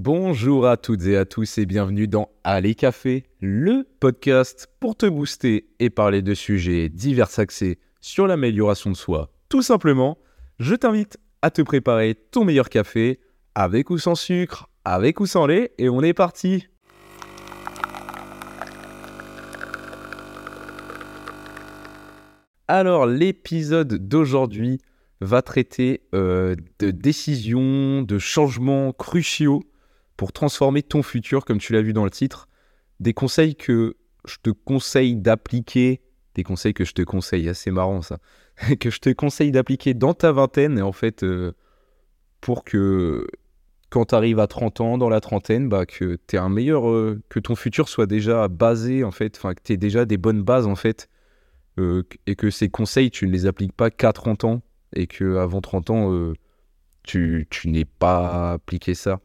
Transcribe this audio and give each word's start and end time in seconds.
Bonjour 0.00 0.68
à 0.68 0.76
toutes 0.76 1.06
et 1.06 1.16
à 1.16 1.24
tous 1.24 1.58
et 1.58 1.66
bienvenue 1.66 2.06
dans 2.06 2.30
Allez 2.44 2.76
Café, 2.76 3.24
le 3.40 3.84
podcast 3.98 4.68
pour 4.78 4.94
te 4.94 5.06
booster 5.06 5.70
et 5.80 5.90
parler 5.90 6.22
de 6.22 6.34
sujets 6.34 6.88
divers 6.88 7.36
axés 7.40 7.80
sur 8.00 8.28
l'amélioration 8.28 8.90
de 8.90 8.96
soi. 8.96 9.32
Tout 9.48 9.60
simplement, 9.60 10.16
je 10.60 10.76
t'invite 10.76 11.18
à 11.42 11.50
te 11.50 11.62
préparer 11.62 12.14
ton 12.14 12.44
meilleur 12.44 12.68
café 12.68 13.18
avec 13.56 13.90
ou 13.90 13.98
sans 13.98 14.14
sucre, 14.14 14.70
avec 14.84 15.18
ou 15.18 15.26
sans 15.26 15.46
lait 15.46 15.72
et 15.78 15.88
on 15.88 16.00
est 16.00 16.14
parti. 16.14 16.68
Alors 22.68 23.04
l'épisode 23.04 23.94
d'aujourd'hui 24.06 24.78
va 25.20 25.42
traiter 25.42 26.02
euh, 26.14 26.54
de 26.78 26.92
décisions, 26.92 28.02
de 28.02 28.20
changements 28.20 28.92
cruciaux 28.92 29.64
pour 30.18 30.32
transformer 30.32 30.82
ton 30.82 31.02
futur, 31.02 31.46
comme 31.46 31.58
tu 31.58 31.72
l'as 31.72 31.80
vu 31.80 31.94
dans 31.94 32.04
le 32.04 32.10
titre. 32.10 32.48
Des 33.00 33.14
conseils 33.14 33.54
que 33.54 33.96
je 34.26 34.36
te 34.42 34.50
conseille 34.50 35.14
d'appliquer, 35.14 36.02
des 36.34 36.42
conseils 36.42 36.74
que 36.74 36.84
je 36.84 36.92
te 36.92 37.02
conseille, 37.02 37.48
assez 37.48 37.70
marrant 37.70 38.02
ça, 38.02 38.18
que 38.80 38.90
je 38.90 38.98
te 38.98 39.10
conseille 39.10 39.52
d'appliquer 39.52 39.94
dans 39.94 40.12
ta 40.14 40.32
vingtaine, 40.32 40.76
et 40.76 40.82
en 40.82 40.92
fait, 40.92 41.22
euh, 41.22 41.52
pour 42.40 42.64
que 42.64 43.26
quand 43.90 44.06
tu 44.06 44.14
arrives 44.16 44.40
à 44.40 44.48
30 44.48 44.80
ans, 44.80 44.98
dans 44.98 45.08
la 45.08 45.20
trentaine, 45.20 45.68
bah, 45.68 45.86
que 45.86 46.18
tu 46.26 46.36
un 46.36 46.48
meilleur, 46.48 46.90
euh, 46.90 47.22
que 47.28 47.38
ton 47.38 47.54
futur 47.54 47.88
soit 47.88 48.06
déjà 48.06 48.48
basé, 48.48 49.04
en 49.04 49.12
fait, 49.12 49.36
enfin, 49.36 49.54
que 49.54 49.62
tu 49.62 49.78
déjà 49.78 50.04
des 50.04 50.18
bonnes 50.18 50.42
bases, 50.42 50.66
en 50.66 50.74
fait, 50.76 51.08
et 52.26 52.34
que 52.34 52.50
ces 52.50 52.68
conseils, 52.68 53.12
tu 53.12 53.28
ne 53.28 53.30
les 53.30 53.46
appliques 53.46 53.72
pas 53.72 53.88
qu'à 53.88 54.12
30 54.12 54.42
ans, 54.42 54.62
et 54.96 55.06
que 55.06 55.36
avant 55.36 55.60
30 55.60 55.90
ans, 55.90 56.12
euh, 56.12 56.34
tu, 57.04 57.46
tu 57.50 57.68
n'es 57.68 57.84
pas 57.84 58.54
appliqué 58.54 58.94
ça. 58.94 59.20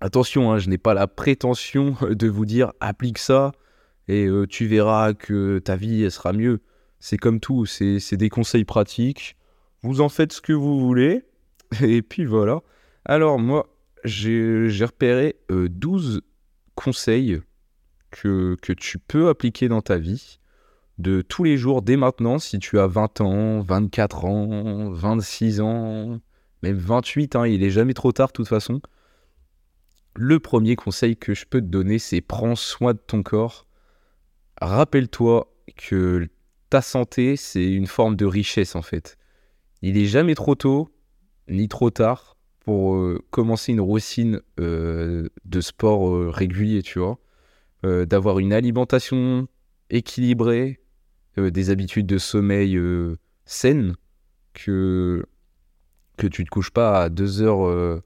Attention, 0.00 0.52
hein, 0.52 0.58
je 0.58 0.68
n'ai 0.68 0.78
pas 0.78 0.94
la 0.94 1.06
prétention 1.06 1.96
de 2.02 2.28
vous 2.28 2.44
dire 2.44 2.72
applique 2.80 3.18
ça 3.18 3.52
et 4.08 4.26
euh, 4.26 4.46
tu 4.46 4.66
verras 4.66 5.14
que 5.14 5.58
ta 5.58 5.76
vie 5.76 6.10
sera 6.10 6.32
mieux. 6.32 6.60
C'est 7.00 7.16
comme 7.16 7.40
tout, 7.40 7.66
c'est 7.66 8.16
des 8.16 8.28
conseils 8.28 8.64
pratiques. 8.64 9.36
Vous 9.82 10.00
en 10.00 10.08
faites 10.08 10.32
ce 10.32 10.40
que 10.40 10.52
vous 10.52 10.80
voulez. 10.80 11.24
Et 11.82 12.02
puis 12.02 12.24
voilà. 12.24 12.62
Alors 13.04 13.38
moi, 13.38 13.68
j'ai 14.04 14.68
repéré 14.84 15.36
12 15.50 16.16
euh, 16.16 16.20
conseils 16.74 17.40
que, 18.10 18.56
que 18.62 18.72
tu 18.72 18.98
peux 18.98 19.28
appliquer 19.28 19.68
dans 19.68 19.82
ta 19.82 19.98
vie 19.98 20.38
de 20.98 21.20
tous 21.20 21.44
les 21.44 21.56
jours 21.56 21.82
dès 21.82 21.96
maintenant, 21.96 22.38
si 22.38 22.58
tu 22.58 22.78
as 22.78 22.86
20 22.86 23.20
ans, 23.20 23.60
24 23.60 24.24
ans, 24.24 24.90
26 24.90 25.60
ans, 25.60 26.20
même 26.62 26.76
28, 26.76 27.36
hein, 27.36 27.46
il 27.46 27.62
est 27.62 27.70
jamais 27.70 27.94
trop 27.94 28.12
tard 28.12 28.28
de 28.28 28.32
toute 28.32 28.48
façon. 28.48 28.80
Le 30.18 30.40
premier 30.40 30.76
conseil 30.76 31.16
que 31.16 31.34
je 31.34 31.44
peux 31.44 31.60
te 31.60 31.66
donner, 31.66 31.98
c'est 31.98 32.22
prends 32.22 32.56
soin 32.56 32.94
de 32.94 32.98
ton 32.98 33.22
corps. 33.22 33.66
Rappelle-toi 34.62 35.52
que 35.76 36.26
ta 36.70 36.80
santé, 36.80 37.36
c'est 37.36 37.70
une 37.70 37.86
forme 37.86 38.16
de 38.16 38.24
richesse 38.24 38.76
en 38.76 38.82
fait. 38.82 39.18
Il 39.82 39.98
est 39.98 40.06
jamais 40.06 40.34
trop 40.34 40.54
tôt, 40.54 40.88
ni 41.48 41.68
trop 41.68 41.90
tard 41.90 42.38
pour 42.60 42.96
euh, 42.96 43.22
commencer 43.30 43.72
une 43.72 43.80
routine 43.80 44.40
euh, 44.58 45.28
de 45.44 45.60
sport 45.60 46.08
euh, 46.08 46.30
régulier, 46.30 46.82
tu 46.82 46.98
vois. 46.98 47.18
D'avoir 47.82 48.40
une 48.40 48.52
alimentation 48.52 49.46
équilibrée, 49.90 50.80
des 51.36 51.70
habitudes 51.70 52.06
de 52.06 52.18
sommeil 52.18 52.76
saines, 53.44 53.94
que, 54.54 55.24
que 56.16 56.26
tu 56.26 56.44
te 56.44 56.50
couches 56.50 56.72
pas 56.72 57.02
à 57.02 57.08
2 57.10 57.42
heures 57.42 58.02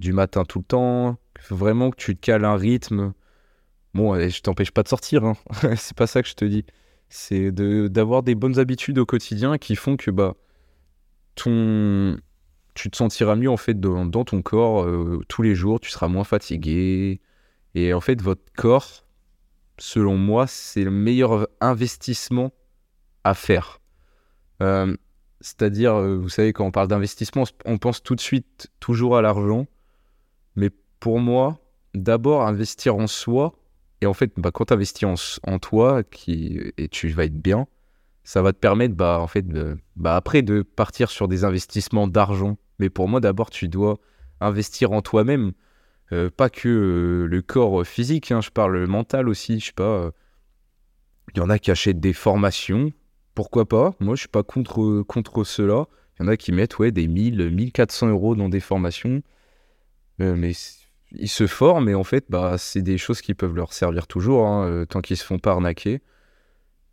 du 0.00 0.12
matin 0.12 0.44
tout 0.44 0.58
le 0.58 0.64
temps, 0.64 1.18
vraiment 1.50 1.90
que 1.90 1.96
tu 1.96 2.16
te 2.16 2.20
cales 2.20 2.44
un 2.44 2.56
rythme. 2.56 3.12
Bon, 3.94 4.18
je 4.18 4.40
t'empêche 4.40 4.72
pas 4.72 4.82
de 4.82 4.88
sortir, 4.88 5.24
hein. 5.24 5.36
c'est 5.76 5.96
pas 5.96 6.08
ça 6.08 6.22
que 6.22 6.28
je 6.28 6.34
te 6.34 6.44
dis. 6.44 6.64
C'est 7.08 7.52
d'avoir 7.52 8.22
des 8.22 8.34
bonnes 8.34 8.58
habitudes 8.58 8.98
au 8.98 9.06
quotidien 9.06 9.58
qui 9.58 9.76
font 9.76 9.96
que 9.96 10.10
bah, 10.10 10.34
ton, 11.34 12.18
tu 12.74 12.90
te 12.90 12.96
sentiras 12.96 13.36
mieux 13.36 13.50
en 13.50 13.56
fait 13.56 13.78
dans, 13.78 14.08
ton 14.24 14.42
corps 14.42 14.86
tous 15.28 15.42
les 15.42 15.54
jours, 15.54 15.80
tu 15.80 15.90
seras 15.90 16.08
moins 16.08 16.24
fatigué. 16.24 17.20
Et 17.74 17.92
en 17.92 18.00
fait, 18.00 18.20
votre 18.20 18.42
corps, 18.56 19.04
selon 19.78 20.16
moi, 20.16 20.46
c'est 20.46 20.84
le 20.84 20.90
meilleur 20.90 21.48
investissement 21.60 22.52
à 23.24 23.34
faire. 23.34 23.80
Euh, 24.62 24.96
c'est-à-dire, 25.40 25.94
euh, 25.94 26.16
vous 26.16 26.28
savez, 26.28 26.52
quand 26.52 26.66
on 26.66 26.70
parle 26.70 26.88
d'investissement, 26.88 27.44
on 27.64 27.78
pense 27.78 28.02
tout 28.02 28.14
de 28.14 28.20
suite 28.20 28.70
toujours 28.80 29.16
à 29.16 29.22
l'argent. 29.22 29.66
Pour 31.00 31.18
moi, 31.18 31.58
d'abord, 31.94 32.46
investir 32.46 32.96
en 32.96 33.06
soi. 33.06 33.54
Et 34.00 34.06
en 34.06 34.14
fait, 34.14 34.32
bah, 34.36 34.50
quand 34.52 34.66
tu 34.66 34.74
investis 34.74 35.40
en, 35.42 35.58
toi 35.58 36.02
qui, 36.04 36.60
et 36.78 36.88
tu 36.88 37.08
vas 37.08 37.24
être 37.24 37.40
bien, 37.40 37.66
ça 38.24 38.42
va 38.42 38.52
te 38.52 38.58
permettre, 38.58 38.94
bah, 38.94 39.18
en 39.20 39.26
fait, 39.26 39.46
bah, 39.96 40.16
après, 40.16 40.42
de 40.42 40.62
partir 40.62 41.10
sur 41.10 41.28
des 41.28 41.44
investissements 41.44 42.06
d'argent. 42.06 42.56
Mais 42.78 42.90
pour 42.90 43.08
moi, 43.08 43.20
d'abord, 43.20 43.50
tu 43.50 43.68
dois 43.68 43.98
investir 44.40 44.92
en 44.92 45.02
toi-même. 45.02 45.52
Euh, 46.12 46.30
pas 46.30 46.50
que 46.50 47.26
le 47.28 47.42
corps 47.42 47.86
physique, 47.86 48.32
hein, 48.32 48.40
je 48.40 48.50
parle 48.50 48.86
mental 48.86 49.28
aussi. 49.28 49.60
Je 49.60 49.66
sais 49.66 49.72
pas. 49.72 50.10
Il 51.34 51.38
y 51.38 51.40
en 51.40 51.50
a 51.50 51.58
qui 51.58 51.70
achètent 51.70 52.00
des 52.00 52.12
formations 52.12 52.92
pourquoi 53.34 53.66
pas? 53.66 53.94
Moi, 54.00 54.16
je 54.16 54.20
suis 54.20 54.28
pas 54.28 54.42
contre, 54.42 55.02
contre 55.02 55.44
cela. 55.44 55.86
Il 56.18 56.22
y 56.22 56.26
en 56.26 56.28
a 56.28 56.36
qui 56.36 56.52
mettent 56.52 56.78
ouais, 56.78 56.90
des 56.90 57.06
1000, 57.06 57.50
1400 57.50 58.08
euros 58.08 58.34
dans 58.34 58.48
des 58.48 58.60
formations. 58.60 59.22
Euh, 60.20 60.36
mais 60.36 60.52
ils 61.12 61.28
se 61.28 61.46
forment 61.46 61.88
et 61.88 61.94
en 61.94 62.04
fait, 62.04 62.26
bah, 62.28 62.56
c'est 62.58 62.82
des 62.82 62.98
choses 62.98 63.20
qui 63.20 63.34
peuvent 63.34 63.54
leur 63.54 63.72
servir 63.72 64.06
toujours, 64.06 64.46
hein, 64.46 64.66
euh, 64.66 64.84
tant 64.84 65.00
qu'ils 65.00 65.16
se 65.16 65.24
font 65.24 65.38
pas 65.38 65.52
arnaquer. 65.52 66.00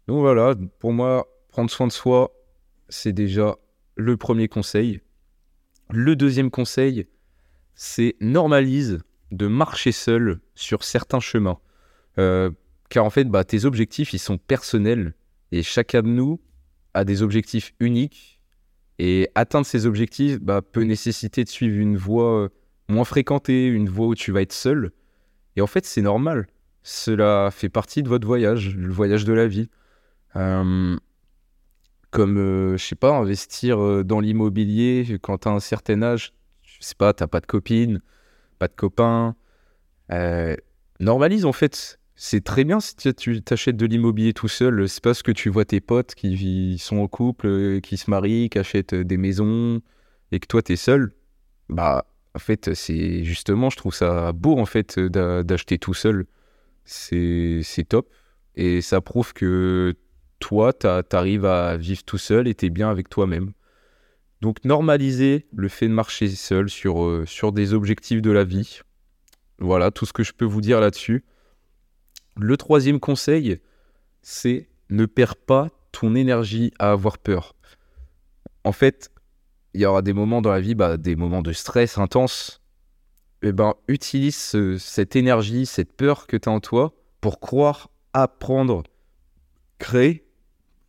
Donc 0.07 0.19
voilà, 0.19 0.55
pour 0.79 0.93
moi, 0.93 1.27
prendre 1.49 1.69
soin 1.69 1.87
de 1.87 1.91
soi, 1.91 2.33
c'est 2.89 3.13
déjà 3.13 3.57
le 3.95 4.17
premier 4.17 4.47
conseil. 4.47 5.01
Le 5.91 6.15
deuxième 6.15 6.49
conseil, 6.49 7.07
c'est 7.75 8.15
normalise 8.21 8.99
de 9.31 9.47
marcher 9.47 9.91
seul 9.91 10.39
sur 10.55 10.83
certains 10.83 11.19
chemins. 11.19 11.59
Euh, 12.17 12.49
car 12.89 13.05
en 13.05 13.09
fait, 13.09 13.25
bah, 13.25 13.43
tes 13.43 13.65
objectifs, 13.65 14.13
ils 14.13 14.19
sont 14.19 14.37
personnels 14.37 15.13
et 15.51 15.63
chacun 15.63 16.01
de 16.01 16.07
nous 16.07 16.39
a 16.93 17.03
des 17.03 17.21
objectifs 17.21 17.73
uniques. 17.79 18.41
Et 18.99 19.29
atteindre 19.35 19.67
ces 19.67 19.85
objectifs 19.85 20.39
bah, 20.39 20.61
peut 20.63 20.81
nécessiter 20.81 21.43
de 21.43 21.49
suivre 21.49 21.77
une 21.77 21.97
voie 21.97 22.45
euh, 22.45 22.49
moins 22.87 23.03
fréquentée, 23.03 23.67
une 23.67 23.89
voie 23.89 24.07
où 24.07 24.15
tu 24.15 24.31
vas 24.31 24.41
être 24.41 24.53
seul. 24.53 24.91
Et 25.55 25.61
en 25.61 25.67
fait, 25.67 25.85
c'est 25.85 26.01
normal. 26.01 26.47
Cela 26.83 27.49
fait 27.51 27.69
partie 27.69 28.03
de 28.03 28.09
votre 28.09 28.27
voyage, 28.27 28.75
le 28.75 28.91
voyage 28.91 29.25
de 29.25 29.33
la 29.33 29.47
vie. 29.47 29.69
Euh, 30.35 30.95
comme, 32.11 32.37
euh, 32.37 32.77
je 32.77 32.85
sais 32.85 32.95
pas, 32.95 33.11
investir 33.15 34.05
dans 34.05 34.19
l'immobilier 34.19 35.17
quand 35.21 35.39
tu 35.39 35.47
as 35.47 35.51
un 35.51 35.59
certain 35.59 36.01
âge, 36.01 36.33
je 36.61 36.77
sais 36.79 36.95
pas, 36.95 37.13
t'as 37.13 37.27
pas 37.27 37.41
de 37.41 37.45
copine, 37.45 38.01
pas 38.59 38.67
de 38.67 38.75
copain. 38.75 39.35
normalise 40.99 41.45
en 41.45 41.53
fait 41.53 41.99
c'est 42.19 42.43
très 42.43 42.63
bien 42.63 42.79
si 42.79 42.95
tu 42.95 43.43
t'achètes 43.43 43.77
de 43.77 43.85
l'immobilier 43.85 44.33
tout 44.33 44.47
seul. 44.47 44.89
C'est 44.89 45.03
parce 45.03 45.21
que 45.21 45.31
tu 45.31 45.49
vois 45.49 45.65
tes 45.65 45.79
potes 45.81 46.15
qui 46.15 46.77
sont 46.79 46.97
en 46.97 47.07
couple, 47.07 47.45
euh, 47.47 47.79
qui 47.79 47.95
se 47.97 48.09
marient, 48.09 48.49
qui 48.49 48.57
achètent 48.57 48.93
euh, 48.93 49.03
des 49.03 49.17
maisons 49.17 49.81
et 50.31 50.39
que 50.39 50.47
toi 50.47 50.63
tu 50.63 50.73
es 50.73 50.75
seul. 50.77 51.13
Bah, 51.69 52.07
en 52.37 52.39
fait, 52.39 52.75
c'est 52.75 53.23
justement, 53.23 53.71
je 53.71 53.77
trouve 53.77 53.95
ça 53.95 54.31
beau 54.31 54.59
en 54.59 54.67
fait 54.67 54.99
d'acheter 54.99 55.79
tout 55.79 55.95
seul. 55.95 56.27
C'est 56.85 57.63
top 57.89 58.13
et 58.53 58.81
ça 58.81 59.01
prouve 59.01 59.33
que 59.33 59.95
toi, 60.37 60.71
tu 60.71 60.85
arrives 60.85 61.45
à 61.45 61.77
vivre 61.77 62.03
tout 62.03 62.19
seul 62.19 62.47
et 62.47 62.53
tu 62.53 62.67
es 62.67 62.69
bien 62.69 62.91
avec 62.91 63.09
toi-même. 63.09 63.53
Donc, 64.41 64.63
normaliser 64.65 65.47
le 65.51 65.67
fait 65.67 65.87
de 65.87 65.93
marcher 65.93 66.29
seul 66.29 66.69
sur, 66.69 67.03
euh, 67.03 67.25
sur 67.25 67.51
des 67.53 67.73
objectifs 67.73 68.21
de 68.21 68.29
la 68.29 68.43
vie. 68.43 68.81
Voilà 69.57 69.89
tout 69.89 70.05
ce 70.05 70.13
que 70.13 70.21
je 70.21 70.31
peux 70.31 70.45
vous 70.45 70.61
dire 70.61 70.79
là-dessus. 70.79 71.25
Le 72.35 72.55
troisième 72.55 72.99
conseil, 72.99 73.59
c'est 74.21 74.69
ne 74.91 75.07
perds 75.07 75.37
pas 75.37 75.69
ton 75.91 76.13
énergie 76.13 76.71
à 76.77 76.91
avoir 76.91 77.17
peur. 77.17 77.55
En 78.63 78.73
fait, 78.73 79.09
il 79.73 79.81
y 79.81 79.85
aura 79.85 80.01
des 80.01 80.13
moments 80.13 80.41
dans 80.41 80.51
la 80.51 80.59
vie, 80.59 80.75
bah, 80.75 80.97
des 80.97 81.15
moments 81.15 81.41
de 81.41 81.53
stress 81.53 81.97
intense. 81.97 82.61
Eh 83.43 83.51
ben, 83.51 83.75
utilise 83.87 84.55
cette 84.79 85.15
énergie, 85.15 85.65
cette 85.65 85.93
peur 85.93 86.25
que 86.25 86.37
tu 86.37 86.49
as 86.49 86.51
en 86.51 86.59
toi 86.59 86.93
pour 87.21 87.39
croire, 87.39 87.89
apprendre, 88.13 88.83
créer, 89.77 90.27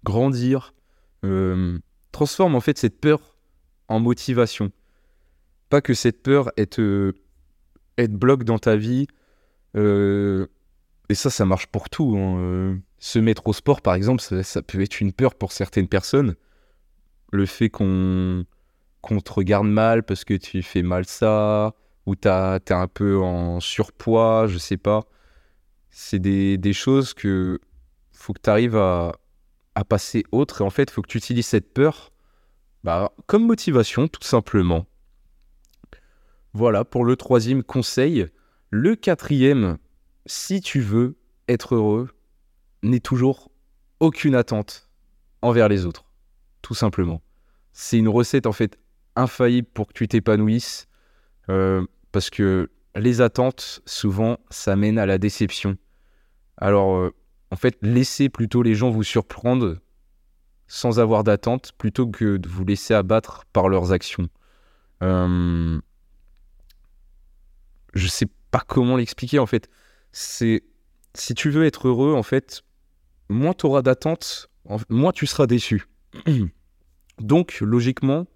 grandir. 0.04 0.74
Euh, 1.24 1.78
transforme 2.12 2.54
en 2.54 2.60
fait 2.60 2.78
cette 2.78 3.00
peur 3.00 3.36
en 3.88 4.00
motivation. 4.00 4.70
Pas 5.68 5.80
que 5.80 5.92
cette 5.92 6.22
peur 6.22 6.50
elle 6.56 6.68
te, 6.68 7.12
bloque 8.08 8.44
dans 8.44 8.58
ta 8.58 8.76
vie, 8.76 9.06
euh, 9.76 10.46
et 11.08 11.14
ça, 11.14 11.30
ça 11.30 11.44
marche 11.44 11.66
pour 11.66 11.88
tout. 11.88 12.16
Hein, 12.18 12.38
euh. 12.38 12.76
se 12.98 13.18
mettre 13.18 13.46
au 13.46 13.52
sport, 13.52 13.80
par 13.80 13.94
exemple, 13.94 14.20
ça, 14.20 14.62
peut 14.62 14.80
être 14.80 15.00
une 15.00 15.12
peur 15.12 15.34
pour 15.34 15.52
certaines 15.52 15.88
personnes. 15.88 16.34
Le 17.32 17.46
fait 17.46 17.70
qu'on 17.70 18.44
te 19.20 19.32
regarde 19.32 19.66
mal 19.66 20.02
parce 20.02 20.24
que 20.24 20.34
tu 20.34 20.62
fais 20.62 20.82
mal 20.82 21.04
ça, 21.06 21.74
ou 22.06 22.14
tu 22.16 22.28
es 22.28 22.72
un 22.72 22.88
peu 22.88 23.18
en 23.18 23.60
surpoids, 23.60 24.46
je 24.46 24.58
sais 24.58 24.76
pas. 24.76 25.04
C'est 25.90 26.18
des, 26.18 26.58
des, 26.58 26.72
choses 26.72 27.14
que 27.14 27.58
faut 28.12 28.32
que 28.32 28.40
tu 28.42 28.50
arrives 28.50 28.76
à, 28.76 29.12
à, 29.74 29.84
passer 29.84 30.24
autre. 30.32 30.60
Et 30.60 30.64
en 30.64 30.70
fait, 30.70 30.90
faut 30.90 31.02
que 31.02 31.08
tu 31.08 31.18
utilises 31.18 31.46
cette 31.46 31.72
peur 31.72 32.12
bah, 32.84 33.12
comme 33.26 33.46
motivation, 33.46 34.08
tout 34.08 34.22
simplement. 34.22 34.86
Voilà 36.52 36.84
pour 36.84 37.04
le 37.04 37.16
troisième 37.16 37.62
conseil. 37.62 38.26
Le 38.70 38.96
quatrième, 38.96 39.78
si 40.26 40.60
tu 40.60 40.80
veux 40.80 41.16
être 41.48 41.74
heureux, 41.74 42.08
n'aie 42.82 43.00
toujours 43.00 43.50
aucune 44.00 44.34
attente 44.34 44.88
envers 45.42 45.68
les 45.68 45.86
autres, 45.86 46.04
tout 46.62 46.74
simplement. 46.74 47.22
C'est 47.72 47.98
une 47.98 48.08
recette 48.08 48.46
en 48.46 48.52
fait 48.52 48.78
infaillible 49.18 49.68
pour 49.74 49.88
que 49.88 49.92
tu 49.92 50.08
t'épanouisses, 50.08 50.86
euh, 51.50 51.84
parce 52.12 52.30
que 52.30 52.70
les 52.94 53.20
attentes, 53.20 53.80
souvent, 53.84 54.38
ça 54.50 54.76
mène 54.76 54.98
à 54.98 55.06
la 55.06 55.18
déception. 55.18 55.76
Alors, 56.56 56.96
euh, 56.96 57.14
en 57.50 57.56
fait, 57.56 57.76
laissez 57.82 58.28
plutôt 58.28 58.62
les 58.62 58.74
gens 58.74 58.90
vous 58.90 59.02
surprendre 59.02 59.78
sans 60.66 61.00
avoir 61.00 61.24
d'attente, 61.24 61.72
plutôt 61.78 62.06
que 62.06 62.36
de 62.36 62.48
vous 62.48 62.64
laisser 62.64 62.94
abattre 62.94 63.44
par 63.52 63.68
leurs 63.68 63.92
actions. 63.92 64.28
Euh, 65.02 65.80
je 67.94 68.06
sais 68.06 68.26
pas 68.50 68.62
comment 68.66 68.96
l'expliquer 68.96 69.38
en 69.38 69.46
fait. 69.46 69.68
C'est 70.12 70.62
si 71.14 71.34
tu 71.34 71.50
veux 71.50 71.64
être 71.64 71.88
heureux, 71.88 72.14
en 72.14 72.22
fait, 72.22 72.62
moins 73.28 73.54
tu 73.54 73.66
auras 73.66 73.82
d'attentes, 73.82 74.50
moins 74.88 75.12
tu 75.12 75.26
seras 75.26 75.46
déçu. 75.46 75.86
Donc, 77.18 77.58
logiquement, 77.60 78.26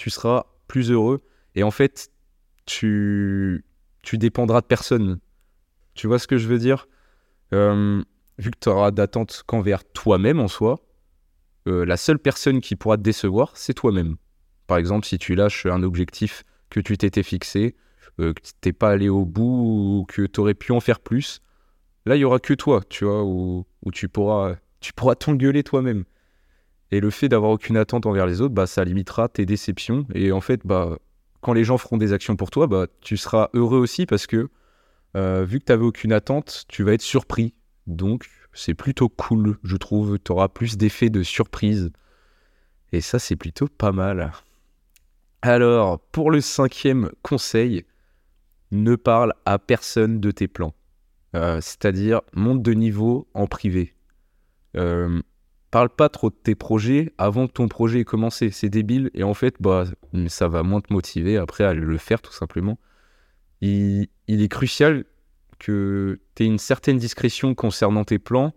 tu 0.00 0.08
seras 0.08 0.46
plus 0.66 0.90
heureux. 0.90 1.20
Et 1.54 1.62
en 1.62 1.70
fait, 1.70 2.10
tu, 2.64 3.66
tu 4.00 4.16
dépendras 4.16 4.62
de 4.62 4.66
personne. 4.66 5.20
Tu 5.92 6.06
vois 6.06 6.18
ce 6.18 6.26
que 6.26 6.38
je 6.38 6.48
veux 6.48 6.58
dire? 6.58 6.88
Euh, 7.52 8.02
Vu 8.38 8.50
que 8.50 8.58
tu 8.58 8.70
auras 8.70 8.90
d'attentes 8.90 9.42
qu'envers 9.46 9.84
toi-même 9.84 10.40
en 10.40 10.48
soi, 10.48 10.78
euh, 11.68 11.84
la 11.84 11.98
seule 11.98 12.18
personne 12.18 12.62
qui 12.62 12.74
pourra 12.74 12.96
te 12.96 13.02
décevoir, 13.02 13.52
c'est 13.54 13.74
toi-même. 13.74 14.16
Par 14.66 14.78
exemple, 14.78 15.06
si 15.06 15.18
tu 15.18 15.34
lâches 15.34 15.66
un 15.66 15.82
objectif 15.82 16.44
que 16.70 16.80
tu 16.80 16.96
t'étais 16.96 17.22
fixé, 17.22 17.76
euh, 18.20 18.32
que 18.32 18.40
tu 18.40 18.52
n'es 18.64 18.72
pas 18.72 18.88
allé 18.88 19.10
au 19.10 19.26
bout 19.26 20.00
ou 20.00 20.06
que 20.08 20.22
tu 20.22 20.40
aurais 20.40 20.54
pu 20.54 20.72
en 20.72 20.80
faire 20.80 21.00
plus, 21.00 21.42
là, 22.06 22.16
il 22.16 22.20
y 22.20 22.24
aura 22.24 22.38
que 22.38 22.54
toi, 22.54 22.80
tu 22.88 23.04
vois, 23.04 23.22
où, 23.22 23.66
tu 23.92 24.08
pourras 24.08 24.56
tu 24.80 24.94
pourras 24.94 25.14
t'engueuler 25.14 25.62
toi-même. 25.62 26.04
Et 26.92 27.00
le 27.00 27.10
fait 27.10 27.28
d'avoir 27.28 27.52
aucune 27.52 27.76
attente 27.76 28.06
envers 28.06 28.26
les 28.26 28.40
autres, 28.40 28.54
bah, 28.54 28.66
ça 28.66 28.84
limitera 28.84 29.28
tes 29.28 29.46
déceptions. 29.46 30.06
Et 30.14 30.32
en 30.32 30.40
fait, 30.40 30.62
bah, 30.64 30.98
quand 31.40 31.52
les 31.52 31.64
gens 31.64 31.78
feront 31.78 31.96
des 31.96 32.12
actions 32.12 32.36
pour 32.36 32.50
toi, 32.50 32.66
bah, 32.66 32.86
tu 33.00 33.16
seras 33.16 33.50
heureux 33.54 33.78
aussi 33.78 34.06
parce 34.06 34.26
que 34.26 34.48
euh, 35.16 35.44
vu 35.44 35.60
que 35.60 35.64
tu 35.64 35.72
n'avais 35.72 35.84
aucune 35.84 36.12
attente, 36.12 36.64
tu 36.68 36.82
vas 36.82 36.92
être 36.92 37.02
surpris. 37.02 37.54
Donc, 37.86 38.28
c'est 38.52 38.74
plutôt 38.74 39.08
cool, 39.08 39.58
je 39.62 39.76
trouve. 39.76 40.18
Tu 40.18 40.32
auras 40.32 40.48
plus 40.48 40.76
d'effet 40.76 41.10
de 41.10 41.22
surprise. 41.22 41.90
Et 42.92 43.00
ça, 43.00 43.18
c'est 43.18 43.36
plutôt 43.36 43.68
pas 43.68 43.92
mal. 43.92 44.32
Alors, 45.42 46.00
pour 46.12 46.30
le 46.30 46.40
cinquième 46.40 47.10
conseil, 47.22 47.84
ne 48.72 48.94
parle 48.94 49.32
à 49.46 49.58
personne 49.58 50.20
de 50.20 50.30
tes 50.30 50.48
plans. 50.48 50.74
Euh, 51.34 51.60
c'est-à-dire, 51.60 52.20
monte 52.34 52.62
de 52.62 52.72
niveau 52.72 53.28
en 53.34 53.46
privé. 53.46 53.94
Euh, 54.76 55.20
parle 55.70 55.88
pas 55.88 56.08
trop 56.08 56.30
de 56.30 56.34
tes 56.34 56.54
projets 56.54 57.12
avant 57.18 57.46
que 57.46 57.52
ton 57.52 57.68
projet 57.68 58.00
ait 58.00 58.04
commencé. 58.04 58.50
C'est 58.50 58.68
débile 58.68 59.10
et 59.14 59.22
en 59.22 59.34
fait, 59.34 59.56
bah, 59.60 59.84
ça 60.28 60.48
va 60.48 60.62
moins 60.62 60.80
te 60.80 60.92
motiver 60.92 61.36
après 61.36 61.64
à 61.64 61.74
le 61.74 61.98
faire 61.98 62.20
tout 62.20 62.32
simplement. 62.32 62.78
Il, 63.60 64.08
est 64.26 64.48
crucial 64.48 65.04
que 65.58 66.18
tu 66.34 66.42
aies 66.42 66.46
une 66.46 66.58
certaine 66.58 66.96
discrétion 66.96 67.54
concernant 67.54 68.04
tes 68.04 68.18
plans, 68.18 68.54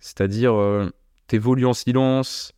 c'est-à-dire 0.00 0.54
euh, 0.54 0.90
t'évolues 1.26 1.66
en 1.66 1.74
silence, 1.74 2.52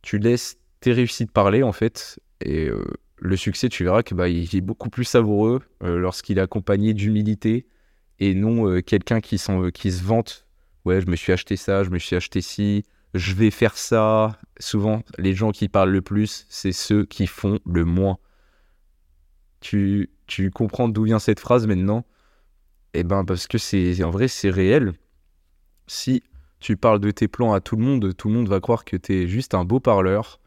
tu 0.00 0.18
laisses 0.18 0.56
tes 0.80 0.92
réussites 0.92 1.30
parler 1.30 1.62
en 1.62 1.72
fait, 1.72 2.18
et 2.40 2.68
euh, 2.68 2.82
le 3.18 3.36
succès, 3.36 3.68
tu 3.68 3.84
verras 3.84 4.02
que 4.02 4.14
bah, 4.14 4.28
il 4.28 4.56
est 4.56 4.60
beaucoup 4.62 4.88
plus 4.88 5.04
savoureux 5.04 5.60
euh, 5.82 5.98
lorsqu'il 5.98 6.38
est 6.38 6.40
accompagné 6.40 6.94
d'humilité 6.94 7.66
et 8.20 8.34
non 8.34 8.80
quelqu'un 8.80 9.20
qui, 9.20 9.38
qui 9.74 9.92
se 9.92 10.02
vante. 10.02 10.46
Ouais, 10.86 11.00
je 11.02 11.10
me 11.10 11.16
suis 11.16 11.32
acheté 11.32 11.56
ça, 11.56 11.84
je 11.84 11.90
me 11.90 11.98
suis 11.98 12.16
acheté 12.16 12.40
ci, 12.40 12.84
je 13.14 13.32
vais 13.34 13.50
faire 13.50 13.76
ça. 13.76 14.36
Souvent, 14.58 15.02
les 15.18 15.34
gens 15.34 15.52
qui 15.52 15.68
parlent 15.68 15.90
le 15.90 16.02
plus, 16.02 16.46
c'est 16.48 16.72
ceux 16.72 17.04
qui 17.04 17.26
font 17.26 17.60
le 17.64 17.84
moins. 17.84 18.18
Tu, 19.60 20.10
tu 20.26 20.50
comprends 20.50 20.88
d'où 20.88 21.04
vient 21.04 21.18
cette 21.18 21.40
phrase 21.40 21.66
maintenant? 21.66 22.04
Eh 22.92 23.04
ben, 23.04 23.24
parce 23.24 23.46
que 23.46 23.58
c'est 23.58 24.02
en 24.04 24.10
vrai, 24.10 24.28
c'est 24.28 24.50
réel. 24.50 24.92
Si 25.86 26.22
tu 26.60 26.76
parles 26.76 27.00
de 27.00 27.10
tes 27.10 27.28
plans 27.28 27.52
à 27.52 27.60
tout 27.60 27.76
le 27.76 27.82
monde, 27.82 28.16
tout 28.16 28.28
le 28.28 28.34
monde 28.34 28.48
va 28.48 28.60
croire 28.60 28.84
que 28.84 28.96
tu 28.96 29.14
es 29.14 29.26
juste 29.26 29.54
un 29.54 29.64
beau 29.64 29.80
parleur 29.80 30.40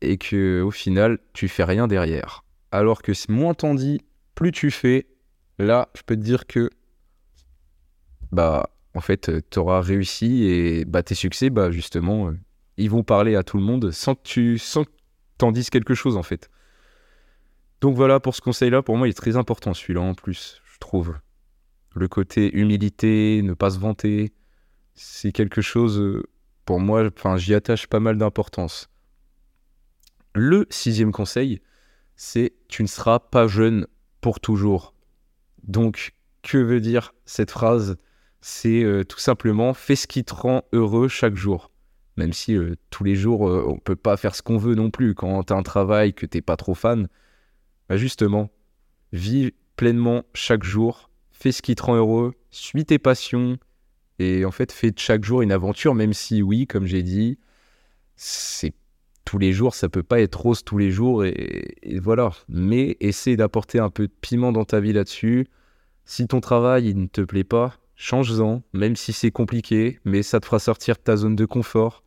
et 0.00 0.18
que 0.18 0.62
au 0.62 0.70
final, 0.70 1.18
tu 1.32 1.48
fais 1.48 1.64
rien 1.64 1.86
derrière. 1.86 2.44
Alors 2.72 3.02
que 3.02 3.12
moins 3.30 3.54
t'en 3.54 3.74
dis, 3.74 4.00
plus 4.34 4.52
tu 4.52 4.70
fais. 4.70 5.06
Là, 5.58 5.88
je 5.94 6.02
peux 6.02 6.16
te 6.16 6.20
dire 6.20 6.46
que 6.46 6.68
bah 8.32 8.73
en 8.94 9.00
fait, 9.00 9.28
euh, 9.28 9.40
tu 9.50 9.58
auras 9.58 9.80
réussi 9.80 10.44
et 10.44 10.84
bah, 10.84 11.02
tes 11.02 11.14
succès, 11.14 11.50
bah, 11.50 11.70
justement, 11.70 12.28
euh, 12.28 12.38
ils 12.76 12.90
vont 12.90 13.02
parler 13.02 13.34
à 13.36 13.42
tout 13.42 13.58
le 13.58 13.62
monde 13.64 13.90
sans 13.90 14.14
que 14.14 14.22
tu 14.22 14.58
sans 14.58 14.84
t'en 15.38 15.52
dises 15.52 15.70
quelque 15.70 15.94
chose, 15.94 16.16
en 16.16 16.22
fait. 16.22 16.50
Donc 17.80 17.96
voilà, 17.96 18.20
pour 18.20 18.34
ce 18.34 18.40
conseil-là, 18.40 18.82
pour 18.82 18.96
moi, 18.96 19.08
il 19.08 19.10
est 19.10 19.14
très 19.14 19.36
important, 19.36 19.74
celui-là, 19.74 20.00
en 20.00 20.14
plus, 20.14 20.62
je 20.64 20.78
trouve. 20.78 21.14
Le 21.94 22.08
côté 22.08 22.56
humilité, 22.56 23.42
ne 23.42 23.54
pas 23.54 23.70
se 23.70 23.78
vanter, 23.78 24.32
c'est 24.94 25.32
quelque 25.32 25.60
chose, 25.60 25.98
euh, 25.98 26.22
pour 26.64 26.80
moi, 26.80 27.10
j'y 27.36 27.54
attache 27.54 27.88
pas 27.88 28.00
mal 28.00 28.16
d'importance. 28.16 28.88
Le 30.34 30.66
sixième 30.70 31.12
conseil, 31.12 31.60
c'est 32.16 32.54
tu 32.68 32.82
ne 32.82 32.88
seras 32.88 33.18
pas 33.18 33.46
jeune 33.46 33.86
pour 34.20 34.40
toujours. 34.40 34.94
Donc, 35.64 36.14
que 36.42 36.58
veut 36.58 36.80
dire 36.80 37.12
cette 37.24 37.50
phrase? 37.50 37.96
C'est 38.46 38.84
euh, 38.84 39.04
tout 39.04 39.18
simplement 39.18 39.72
fais 39.72 39.96
ce 39.96 40.06
qui 40.06 40.22
te 40.22 40.34
rend 40.34 40.64
heureux 40.74 41.08
chaque 41.08 41.34
jour. 41.34 41.70
Même 42.18 42.34
si 42.34 42.54
euh, 42.54 42.74
tous 42.90 43.02
les 43.02 43.14
jours, 43.14 43.48
euh, 43.48 43.64
on 43.66 43.78
peut 43.78 43.96
pas 43.96 44.18
faire 44.18 44.34
ce 44.34 44.42
qu'on 44.42 44.58
veut 44.58 44.74
non 44.74 44.90
plus. 44.90 45.14
Quand 45.14 45.44
tu 45.44 45.54
as 45.54 45.56
un 45.56 45.62
travail 45.62 46.12
que 46.12 46.26
t'es 46.26 46.42
pas 46.42 46.58
trop 46.58 46.74
fan, 46.74 47.08
bah 47.88 47.96
justement, 47.96 48.50
vis 49.12 49.54
pleinement 49.76 50.24
chaque 50.34 50.62
jour, 50.62 51.08
fais 51.32 51.52
ce 51.52 51.62
qui 51.62 51.74
te 51.74 51.84
rend 51.84 51.96
heureux, 51.96 52.34
suis 52.50 52.84
tes 52.84 52.98
passions, 52.98 53.56
et 54.18 54.44
en 54.44 54.50
fait, 54.50 54.72
fais 54.72 54.90
de 54.90 54.98
chaque 54.98 55.24
jour 55.24 55.40
une 55.40 55.50
aventure, 55.50 55.94
même 55.94 56.12
si, 56.12 56.42
oui, 56.42 56.66
comme 56.66 56.84
j'ai 56.84 57.02
dit, 57.02 57.38
c'est 58.14 58.74
tous 59.24 59.38
les 59.38 59.54
jours, 59.54 59.74
ça 59.74 59.88
peut 59.88 60.02
pas 60.02 60.20
être 60.20 60.38
rose 60.38 60.64
tous 60.64 60.76
les 60.76 60.90
jours, 60.90 61.24
et, 61.24 61.76
et 61.82 61.98
voilà. 61.98 62.32
Mais 62.50 62.98
essaie 63.00 63.36
d'apporter 63.36 63.78
un 63.78 63.88
peu 63.88 64.06
de 64.06 64.12
piment 64.20 64.52
dans 64.52 64.66
ta 64.66 64.80
vie 64.80 64.92
là-dessus. 64.92 65.46
Si 66.04 66.26
ton 66.26 66.42
travail, 66.42 66.90
il 66.90 66.98
ne 67.00 67.06
te 67.06 67.22
plaît 67.22 67.42
pas, 67.42 67.78
change-en, 67.96 68.62
même 68.72 68.96
si 68.96 69.12
c'est 69.12 69.30
compliqué, 69.30 70.00
mais 70.04 70.22
ça 70.22 70.40
te 70.40 70.46
fera 70.46 70.58
sortir 70.58 70.96
de 70.96 71.00
ta 71.00 71.16
zone 71.16 71.36
de 71.36 71.44
confort. 71.46 72.02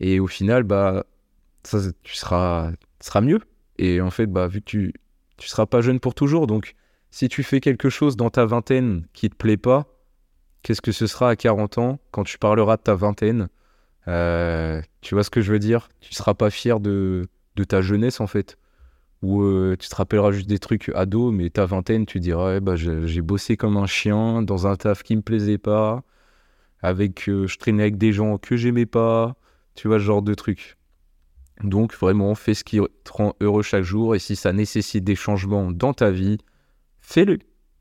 Et 0.00 0.20
au 0.20 0.26
final, 0.26 0.64
bah, 0.64 1.04
ça, 1.64 1.78
tu 2.02 2.16
seras, 2.16 2.72
mieux. 3.22 3.40
Et 3.78 4.00
en 4.00 4.10
fait, 4.10 4.26
bah, 4.26 4.48
vu 4.48 4.60
que 4.60 4.66
tu, 4.66 4.94
tu 5.36 5.48
seras 5.48 5.66
pas 5.66 5.80
jeune 5.80 6.00
pour 6.00 6.14
toujours, 6.14 6.46
donc 6.46 6.74
si 7.10 7.28
tu 7.28 7.42
fais 7.42 7.60
quelque 7.60 7.90
chose 7.90 8.16
dans 8.16 8.30
ta 8.30 8.46
vingtaine 8.46 9.06
qui 9.12 9.30
te 9.30 9.36
plaît 9.36 9.56
pas, 9.56 9.86
qu'est-ce 10.62 10.82
que 10.82 10.92
ce 10.92 11.06
sera 11.06 11.30
à 11.30 11.36
40 11.36 11.78
ans 11.78 12.00
quand 12.10 12.24
tu 12.24 12.38
parleras 12.38 12.76
de 12.76 12.82
ta 12.82 12.94
vingtaine? 12.94 13.48
Euh, 14.08 14.82
Tu 15.00 15.14
vois 15.14 15.24
ce 15.24 15.30
que 15.30 15.40
je 15.40 15.52
veux 15.52 15.58
dire? 15.58 15.88
Tu 16.00 16.14
seras 16.14 16.34
pas 16.34 16.50
fier 16.50 16.80
de, 16.80 17.28
de 17.56 17.64
ta 17.64 17.82
jeunesse 17.82 18.20
en 18.20 18.26
fait 18.26 18.58
où 19.22 19.42
euh, 19.42 19.76
tu 19.78 19.88
te 19.88 19.94
rappelleras 19.94 20.32
juste 20.32 20.48
des 20.48 20.58
trucs 20.58 20.90
ado, 20.94 21.30
mais 21.30 21.48
ta 21.50 21.64
vingtaine, 21.64 22.06
tu 22.06 22.20
diras 22.20 22.60
bah, 22.60 22.74
j'ai 22.76 23.20
bossé 23.22 23.56
comme 23.56 23.76
un 23.76 23.86
chien 23.86 24.42
dans 24.42 24.66
un 24.66 24.76
taf 24.76 25.02
qui 25.02 25.16
me 25.16 25.22
plaisait 25.22 25.58
pas, 25.58 26.02
avec 26.80 27.28
euh, 27.28 27.46
je 27.46 27.56
traînais 27.58 27.82
avec 27.82 27.98
des 27.98 28.12
gens 28.12 28.38
que 28.38 28.56
j'aimais 28.56 28.86
pas, 28.86 29.36
tu 29.74 29.88
vois, 29.88 29.98
ce 29.98 30.04
genre 30.04 30.22
de 30.22 30.34
trucs. 30.34 30.76
Donc 31.62 31.94
vraiment, 31.94 32.34
fais 32.34 32.54
ce 32.54 32.64
qui 32.64 32.80
te 33.04 33.12
rend 33.12 33.34
heureux 33.40 33.62
chaque 33.62 33.84
jour, 33.84 34.16
et 34.16 34.18
si 34.18 34.34
ça 34.36 34.52
nécessite 34.52 35.04
des 35.04 35.14
changements 35.14 35.70
dans 35.70 35.94
ta 35.94 36.10
vie, 36.10 36.38
fais-le, 37.00 37.38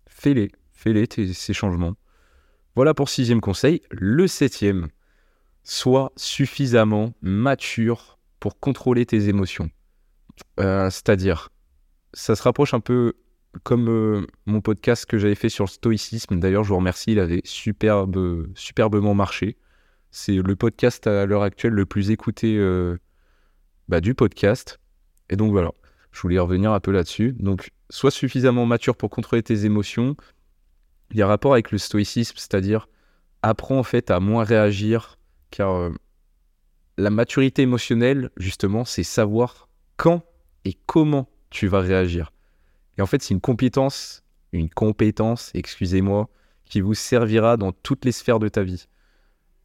fais-les, 0.07 0.51
fais-les 0.71 1.33
ces 1.33 1.53
changements. 1.53 1.95
Voilà 2.75 2.93
pour 2.93 3.09
sixième 3.09 3.41
conseil. 3.41 3.81
Le 3.89 4.27
septième, 4.27 4.89
sois 5.63 6.11
suffisamment 6.15 7.13
mature 7.21 8.19
pour 8.39 8.59
contrôler 8.59 9.05
tes 9.05 9.29
émotions. 9.29 9.69
Euh, 10.59 10.89
c'est-à-dire, 10.89 11.49
ça 12.13 12.35
se 12.35 12.43
rapproche 12.43 12.73
un 12.73 12.79
peu 12.79 13.13
comme 13.63 13.89
euh, 13.89 14.25
mon 14.45 14.61
podcast 14.61 15.05
que 15.05 15.17
j'avais 15.17 15.35
fait 15.35 15.49
sur 15.49 15.65
le 15.65 15.69
stoïcisme. 15.69 16.39
D'ailleurs, 16.39 16.63
je 16.63 16.69
vous 16.69 16.77
remercie, 16.77 17.11
il 17.11 17.19
avait 17.19 17.41
superbe, 17.43 18.47
superbement 18.55 19.13
marché. 19.13 19.57
C'est 20.11 20.35
le 20.35 20.55
podcast 20.55 21.07
à 21.07 21.25
l'heure 21.25 21.43
actuelle 21.43 21.73
le 21.73 21.85
plus 21.85 22.11
écouté 22.11 22.57
euh, 22.57 22.97
bah, 23.87 24.01
du 24.01 24.13
podcast. 24.13 24.79
Et 25.29 25.35
donc 25.35 25.51
voilà. 25.51 25.71
je 26.11 26.21
voulais 26.21 26.39
revenir 26.39 26.71
un 26.71 26.79
peu 26.79 26.91
là-dessus. 26.91 27.33
Donc, 27.39 27.71
sois 27.89 28.11
suffisamment 28.11 28.65
mature 28.65 28.95
pour 28.95 29.09
contrôler 29.09 29.43
tes 29.43 29.65
émotions. 29.65 30.15
Il 31.11 31.17
y 31.17 31.21
a 31.21 31.27
rapport 31.27 31.53
avec 31.53 31.71
le 31.71 31.77
stoïcisme, 31.77 32.35
c'est-à-dire 32.37 32.87
apprends 33.41 33.79
en 33.79 33.83
fait 33.83 34.11
à 34.11 34.19
moins 34.19 34.43
réagir, 34.43 35.17
car 35.49 35.91
la 36.97 37.09
maturité 37.09 37.63
émotionnelle, 37.63 38.29
justement, 38.37 38.85
c'est 38.85 39.03
savoir 39.03 39.69
quand 39.97 40.23
et 40.65 40.77
comment 40.85 41.27
tu 41.49 41.67
vas 41.67 41.81
réagir. 41.81 42.31
Et 42.97 43.01
en 43.01 43.05
fait, 43.05 43.21
c'est 43.21 43.33
une 43.33 43.41
compétence, 43.41 44.23
une 44.51 44.69
compétence, 44.69 45.51
excusez-moi, 45.53 46.29
qui 46.65 46.81
vous 46.81 46.93
servira 46.93 47.57
dans 47.57 47.71
toutes 47.71 48.05
les 48.05 48.11
sphères 48.11 48.39
de 48.39 48.47
ta 48.47 48.63
vie. 48.63 48.87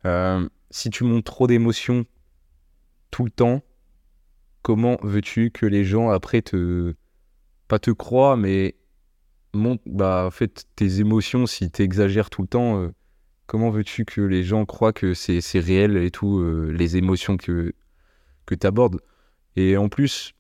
Euh, 0.05 0.49
si 0.71 0.91
tu 0.91 1.05
montres 1.05 1.33
trop 1.33 1.47
d'émotions 1.47 2.05
tout 3.11 3.25
le 3.25 3.31
temps, 3.31 3.63
comment 4.63 4.99
veux-tu 5.03 5.51
que 5.51 5.67
les 5.67 5.85
gens 5.85 6.11
après 6.11 6.43
te 6.43 6.95
pas 7.69 7.79
te 7.79 7.91
croient, 7.91 8.37
mais 8.37 8.77
montrent 9.55 9.83
bah 9.87 10.25
en 10.27 10.31
fait 10.31 10.67
tes 10.77 11.01
émotions 11.01 11.47
si 11.47 11.71
tu 11.71 11.83
exagères 11.83 12.31
tout 12.31 12.43
le 12.43 12.49
temps. 12.49 12.83
Euh, 12.83 12.93
comment 13.47 13.71
veux-tu 13.71 14.05
que 14.05 14.21
les 14.21 14.43
gens 14.43 14.67
croient 14.67 14.93
que 14.93 15.15
c'est 15.15 15.41
réel 15.61 15.97
et 15.97 16.11
tout 16.11 16.41
euh, 16.41 16.73
les 16.73 16.97
émotions 16.97 17.37
que 17.37 17.73
que 18.47 18.55
tu 18.55 18.67
abordes 18.67 19.01
Et 19.57 19.77
en 19.77 19.89
plus, 19.89 20.36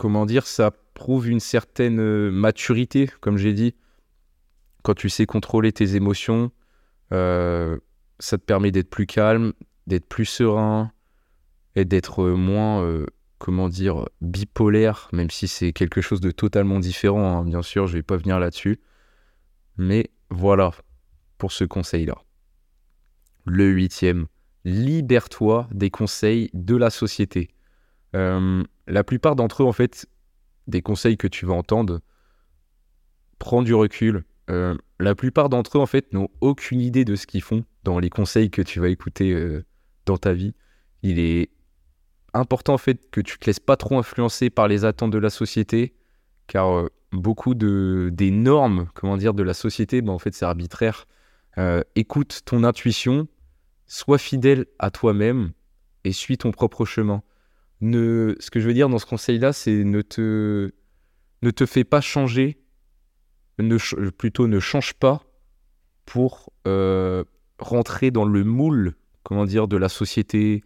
comment 0.00 0.24
dire, 0.24 0.46
ça 0.46 0.70
prouve 0.94 1.28
une 1.28 1.40
certaine 1.40 2.00
euh, 2.00 2.30
maturité, 2.30 3.10
comme 3.20 3.36
j'ai 3.36 3.52
dit. 3.52 3.74
Quand 4.82 4.94
tu 4.94 5.10
sais 5.10 5.26
contrôler 5.26 5.72
tes 5.72 5.94
émotions, 5.94 6.52
euh, 7.12 7.76
ça 8.18 8.38
te 8.38 8.42
permet 8.42 8.70
d'être 8.70 8.88
plus 8.88 9.04
calme, 9.04 9.52
d'être 9.86 10.06
plus 10.06 10.24
serein 10.24 10.90
et 11.76 11.84
d'être 11.84 12.24
moins, 12.28 12.82
euh, 12.82 13.04
comment 13.36 13.68
dire, 13.68 14.08
bipolaire, 14.22 15.10
même 15.12 15.28
si 15.28 15.48
c'est 15.48 15.74
quelque 15.74 16.00
chose 16.00 16.22
de 16.22 16.30
totalement 16.30 16.80
différent. 16.80 17.40
Hein. 17.40 17.44
Bien 17.44 17.60
sûr, 17.60 17.86
je 17.86 17.92
vais 17.92 18.02
pas 18.02 18.16
venir 18.16 18.38
là-dessus. 18.38 18.80
Mais 19.76 20.08
voilà 20.30 20.70
pour 21.36 21.52
ce 21.52 21.64
conseil-là. 21.64 22.16
Le 23.44 23.68
huitième, 23.68 24.28
libère-toi 24.64 25.68
des 25.72 25.90
conseils 25.90 26.48
de 26.54 26.74
la 26.74 26.88
société. 26.88 27.50
La 28.90 29.04
plupart 29.04 29.36
d'entre 29.36 29.62
eux, 29.62 29.66
en 29.66 29.72
fait, 29.72 30.06
des 30.66 30.82
conseils 30.82 31.16
que 31.16 31.28
tu 31.28 31.46
vas 31.46 31.54
entendre, 31.54 32.00
prends 33.38 33.62
du 33.62 33.74
recul. 33.74 34.24
Euh, 34.50 34.76
la 34.98 35.14
plupart 35.14 35.48
d'entre 35.48 35.78
eux, 35.78 35.80
en 35.80 35.86
fait, 35.86 36.12
n'ont 36.12 36.28
aucune 36.40 36.80
idée 36.80 37.04
de 37.04 37.16
ce 37.16 37.26
qu'ils 37.26 37.42
font 37.42 37.64
dans 37.84 37.98
les 37.98 38.10
conseils 38.10 38.50
que 38.50 38.62
tu 38.62 38.80
vas 38.80 38.88
écouter 38.88 39.32
euh, 39.32 39.64
dans 40.06 40.18
ta 40.18 40.32
vie. 40.32 40.54
Il 41.02 41.18
est 41.18 41.50
important, 42.34 42.74
en 42.74 42.78
fait, 42.78 43.10
que 43.10 43.20
tu 43.20 43.38
te 43.38 43.46
laisses 43.46 43.60
pas 43.60 43.76
trop 43.76 43.98
influencer 43.98 44.50
par 44.50 44.68
les 44.68 44.84
attentes 44.84 45.12
de 45.12 45.18
la 45.18 45.30
société, 45.30 45.94
car 46.46 46.88
beaucoup 47.12 47.54
de, 47.54 48.10
des 48.12 48.30
normes, 48.30 48.88
comment 48.94 49.16
dire, 49.16 49.34
de 49.34 49.42
la 49.42 49.54
société, 49.54 50.02
ben, 50.02 50.12
en 50.12 50.18
fait, 50.18 50.34
c'est 50.34 50.44
arbitraire. 50.44 51.06
écoute 51.94 52.40
ton 52.44 52.64
intuition, 52.64 53.28
sois 53.86 54.18
fidèle 54.18 54.66
à 54.78 54.90
toi-même 54.90 55.52
et 56.04 56.12
suis 56.12 56.38
ton 56.38 56.50
propre 56.50 56.84
chemin 56.84 57.22
ce 57.82 58.50
que 58.50 58.60
je 58.60 58.66
veux 58.66 58.74
dire 58.74 58.88
dans 58.88 58.98
ce 58.98 59.06
conseil-là, 59.06 59.52
c'est 59.52 59.84
ne 59.84 60.02
te, 60.02 60.72
ne 61.42 61.50
te 61.50 61.66
fais 61.66 61.84
pas 61.84 62.00
changer, 62.00 62.60
plutôt 64.18 64.46
ne 64.46 64.60
change 64.60 64.94
pas 64.94 65.22
pour 66.06 66.52
euh, 66.66 67.24
rentrer 67.58 68.10
dans 68.10 68.24
le 68.24 68.44
moule, 68.44 68.94
comment 69.22 69.44
dire, 69.44 69.68
de 69.68 69.76
la 69.76 69.88
société, 69.88 70.64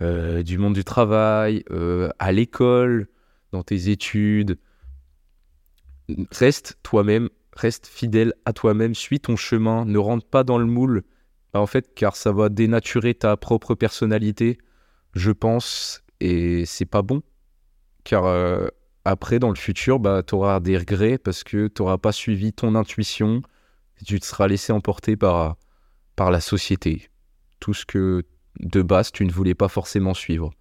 euh, 0.00 0.42
du 0.42 0.58
monde 0.58 0.74
du 0.74 0.84
travail, 0.84 1.64
euh, 1.70 2.08
à 2.18 2.32
l'école, 2.32 3.08
dans 3.52 3.62
tes 3.62 3.90
études. 3.90 4.58
Reste 6.32 6.78
toi-même, 6.82 7.28
reste 7.52 7.86
fidèle 7.86 8.34
à 8.44 8.52
toi-même, 8.52 8.94
suis 8.94 9.20
ton 9.20 9.36
chemin, 9.36 9.84
ne 9.84 9.98
rentre 9.98 10.26
pas 10.26 10.44
dans 10.44 10.58
le 10.58 10.66
moule, 10.66 11.04
en 11.54 11.66
fait, 11.66 11.94
car 11.94 12.16
ça 12.16 12.32
va 12.32 12.48
dénaturer 12.48 13.14
ta 13.14 13.36
propre 13.36 13.74
personnalité, 13.74 14.58
je 15.14 15.30
pense, 15.30 16.02
et 16.20 16.64
c'est 16.66 16.86
pas 16.86 17.02
bon. 17.02 17.22
Car 18.04 18.24
euh, 18.26 18.68
après, 19.04 19.38
dans 19.38 19.50
le 19.50 19.56
futur, 19.56 19.98
bah, 19.98 20.22
tu 20.26 20.34
auras 20.34 20.60
des 20.60 20.76
regrets 20.76 21.18
parce 21.18 21.44
que 21.44 21.68
tu 21.68 21.82
n'auras 21.82 21.98
pas 21.98 22.12
suivi 22.12 22.52
ton 22.52 22.74
intuition 22.74 23.42
tu 24.04 24.20
te 24.20 24.26
seras 24.26 24.48
laissé 24.48 24.72
emporter 24.72 25.16
par, 25.16 25.56
par 26.16 26.30
la 26.30 26.40
société. 26.40 27.10
Tout 27.58 27.74
ce 27.74 27.84
que 27.84 28.24
de 28.58 28.82
base, 28.82 29.12
tu 29.12 29.24
ne 29.24 29.32
voulais 29.32 29.54
pas 29.54 29.68
forcément 29.68 30.14
suivre. 30.14 30.52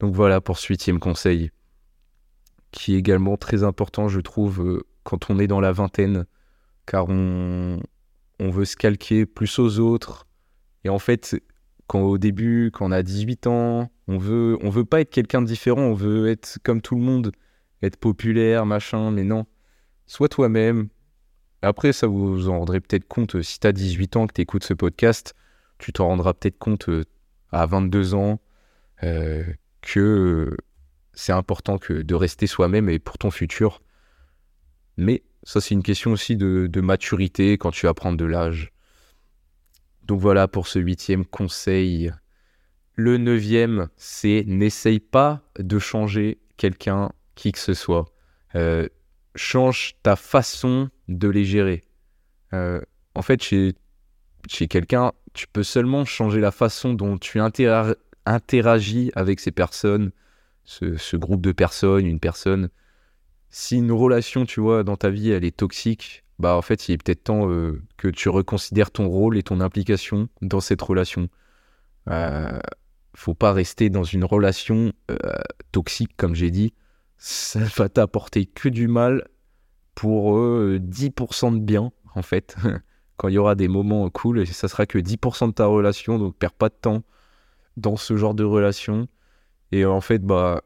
Donc 0.00 0.14
voilà 0.14 0.40
pour 0.40 0.58
ce 0.58 0.68
huitième 0.68 1.00
conseil, 1.00 1.50
qui 2.70 2.94
est 2.94 2.98
également 2.98 3.36
très 3.36 3.64
important, 3.64 4.08
je 4.08 4.20
trouve, 4.20 4.60
euh, 4.60 4.82
quand 5.02 5.30
on 5.30 5.38
est 5.38 5.46
dans 5.46 5.60
la 5.60 5.72
vingtaine, 5.72 6.26
car 6.86 7.08
on, 7.08 7.80
on 8.38 8.50
veut 8.50 8.64
se 8.64 8.76
calquer 8.76 9.26
plus 9.26 9.58
aux 9.58 9.78
autres. 9.78 10.26
Et 10.84 10.88
en 10.88 10.98
fait, 10.98 11.42
quand 11.88 12.02
au 12.02 12.18
début, 12.18 12.70
quand 12.72 12.86
on 12.86 12.92
a 12.92 13.02
18 13.02 13.46
ans, 13.48 13.90
on 14.06 14.18
veut, 14.18 14.58
on 14.62 14.70
veut 14.70 14.84
pas 14.84 15.00
être 15.00 15.10
quelqu'un 15.10 15.42
de 15.42 15.46
différent, 15.46 15.80
on 15.80 15.94
veut 15.94 16.28
être 16.28 16.58
comme 16.62 16.82
tout 16.82 16.94
le 16.94 17.00
monde, 17.00 17.32
être 17.82 17.96
populaire, 17.96 18.66
machin, 18.66 19.10
mais 19.10 19.24
non. 19.24 19.46
Sois 20.06 20.28
toi-même. 20.28 20.88
Après, 21.62 21.92
ça 21.92 22.06
vous 22.06 22.48
en 22.48 22.58
rendrez 22.60 22.80
peut-être 22.80 23.08
compte 23.08 23.36
euh, 23.36 23.42
si 23.42 23.58
tu 23.58 23.66
as 23.66 23.72
18 23.72 24.16
ans 24.16 24.26
que 24.26 24.34
tu 24.34 24.42
écoutes 24.42 24.64
ce 24.64 24.74
podcast, 24.74 25.34
tu 25.78 25.92
t'en 25.92 26.06
rendras 26.08 26.34
peut-être 26.34 26.58
compte 26.58 26.88
euh, 26.88 27.04
à 27.52 27.66
22 27.66 28.14
ans 28.14 28.38
euh, 29.02 29.42
que 29.80 30.56
c'est 31.14 31.32
important 31.32 31.78
que 31.78 31.94
de 31.94 32.14
rester 32.14 32.46
soi-même 32.46 32.88
et 32.88 32.98
pour 32.98 33.18
ton 33.18 33.30
futur. 33.30 33.82
Mais 34.98 35.22
ça, 35.42 35.60
c'est 35.60 35.74
une 35.74 35.82
question 35.82 36.12
aussi 36.12 36.36
de, 36.36 36.68
de 36.70 36.80
maturité 36.80 37.56
quand 37.58 37.70
tu 37.70 37.86
vas 37.86 37.94
prendre 37.94 38.18
de 38.18 38.24
l'âge. 38.24 38.72
Donc 40.08 40.20
voilà 40.20 40.48
pour 40.48 40.66
ce 40.66 40.78
huitième 40.78 41.26
conseil. 41.26 42.10
Le 42.94 43.18
neuvième, 43.18 43.88
c'est 43.96 44.42
n'essaye 44.46 45.00
pas 45.00 45.42
de 45.58 45.78
changer 45.78 46.38
quelqu'un, 46.56 47.12
qui 47.34 47.52
que 47.52 47.58
ce 47.58 47.74
soit. 47.74 48.06
Euh, 48.54 48.88
change 49.34 49.96
ta 50.02 50.16
façon 50.16 50.88
de 51.08 51.28
les 51.28 51.44
gérer. 51.44 51.82
Euh, 52.54 52.80
en 53.14 53.20
fait, 53.20 53.42
chez, 53.42 53.74
quelqu'un, 54.68 55.12
tu 55.34 55.46
peux 55.46 55.62
seulement 55.62 56.06
changer 56.06 56.40
la 56.40 56.52
façon 56.52 56.94
dont 56.94 57.18
tu 57.18 57.38
interagis 58.24 59.12
avec 59.14 59.40
ces 59.40 59.52
personnes, 59.52 60.10
ce, 60.64 60.96
ce, 60.96 61.16
groupe 61.18 61.42
de 61.42 61.52
personnes, 61.52 62.06
une 62.06 62.18
personne. 62.18 62.70
Si 63.50 63.76
une 63.76 63.92
relation, 63.92 64.46
tu 64.46 64.60
vois, 64.60 64.84
dans 64.84 64.96
ta 64.96 65.10
vie, 65.10 65.30
elle 65.30 65.44
est 65.44 65.56
toxique, 65.56 66.24
bah 66.38 66.54
en 66.56 66.62
fait, 66.62 66.88
il 66.88 66.92
est 66.92 67.02
peut-être 67.02 67.24
temps 67.24 67.50
euh, 67.50 67.82
que 67.96 68.08
tu 68.08 68.28
reconsidères 68.28 68.90
ton 68.90 69.08
rôle 69.08 69.36
et 69.36 69.42
ton 69.42 69.60
implication 69.60 70.28
dans 70.40 70.60
cette 70.60 70.82
relation. 70.82 71.28
Euh, 72.08 72.58
faut 73.14 73.34
pas 73.34 73.52
rester 73.52 73.90
dans 73.90 74.04
une 74.04 74.24
relation 74.24 74.92
euh, 75.10 75.16
toxique, 75.72 76.12
comme 76.16 76.34
j'ai 76.34 76.50
dit. 76.50 76.74
Ça 77.16 77.60
va 77.76 77.88
t'apporter 77.88 78.46
que 78.46 78.68
du 78.68 78.86
mal 78.86 79.26
pour 79.96 80.38
10% 80.38 81.54
de 81.54 81.58
bien, 81.58 81.90
en 82.14 82.22
fait. 82.22 82.56
Quand 83.16 83.26
il 83.26 83.34
y 83.34 83.38
aura 83.38 83.56
des 83.56 83.66
moments 83.66 84.08
cool, 84.10 84.46
ça 84.46 84.68
sera 84.68 84.86
que 84.86 84.98
10% 84.98 85.48
de 85.48 85.52
ta 85.52 85.66
relation, 85.66 86.20
donc 86.20 86.36
perds 86.36 86.52
pas 86.52 86.68
de 86.68 86.76
temps 86.80 87.02
dans 87.76 87.96
ce 87.96 88.16
genre 88.16 88.34
de 88.34 88.44
relation. 88.44 89.08
Et 89.72 89.84
en 89.84 90.00
fait, 90.00 90.22
bah, 90.22 90.62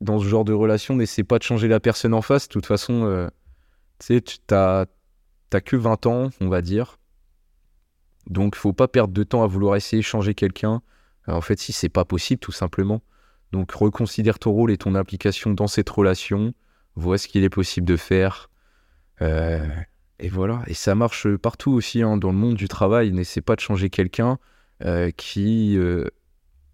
dans 0.00 0.20
ce 0.20 0.26
genre 0.26 0.44
de 0.44 0.52
relation, 0.52 0.94
n'essaie 0.94 1.24
pas 1.24 1.38
de 1.38 1.42
changer 1.42 1.66
la 1.66 1.80
personne 1.80 2.14
en 2.14 2.22
face. 2.22 2.46
De 2.46 2.52
toute 2.52 2.66
façon, 2.66 3.28
sais, 4.04 4.20
tu 4.20 4.38
n'as 4.50 4.86
que 5.64 5.76
20 5.76 6.06
ans, 6.06 6.30
on 6.40 6.48
va 6.48 6.62
dire. 6.62 6.98
Donc, 8.26 8.54
faut 8.54 8.72
pas 8.72 8.88
perdre 8.88 9.12
de 9.12 9.22
temps 9.22 9.42
à 9.42 9.46
vouloir 9.46 9.76
essayer 9.76 10.00
de 10.00 10.06
changer 10.06 10.34
quelqu'un. 10.34 10.82
En 11.26 11.40
fait, 11.40 11.58
si 11.58 11.72
c'est 11.72 11.88
pas 11.88 12.04
possible, 12.04 12.40
tout 12.40 12.52
simplement. 12.52 13.02
Donc, 13.52 13.72
reconsidère 13.72 14.38
ton 14.38 14.52
rôle 14.52 14.70
et 14.70 14.78
ton 14.78 14.94
implication 14.94 15.52
dans 15.52 15.66
cette 15.66 15.90
relation. 15.90 16.54
Vois 16.96 17.18
ce 17.18 17.28
qu'il 17.28 17.44
est 17.44 17.50
possible 17.50 17.86
de 17.86 17.96
faire. 17.96 18.50
Euh, 19.20 19.66
et 20.18 20.28
voilà. 20.28 20.62
Et 20.66 20.74
ça 20.74 20.94
marche 20.94 21.28
partout 21.36 21.72
aussi, 21.72 22.02
hein, 22.02 22.16
dans 22.16 22.30
le 22.30 22.38
monde 22.38 22.54
du 22.54 22.68
travail. 22.68 23.12
N'essaie 23.12 23.40
pas 23.40 23.56
de 23.56 23.60
changer 23.60 23.90
quelqu'un 23.90 24.38
euh, 24.84 25.10
qui. 25.10 25.76
Euh, 25.76 26.08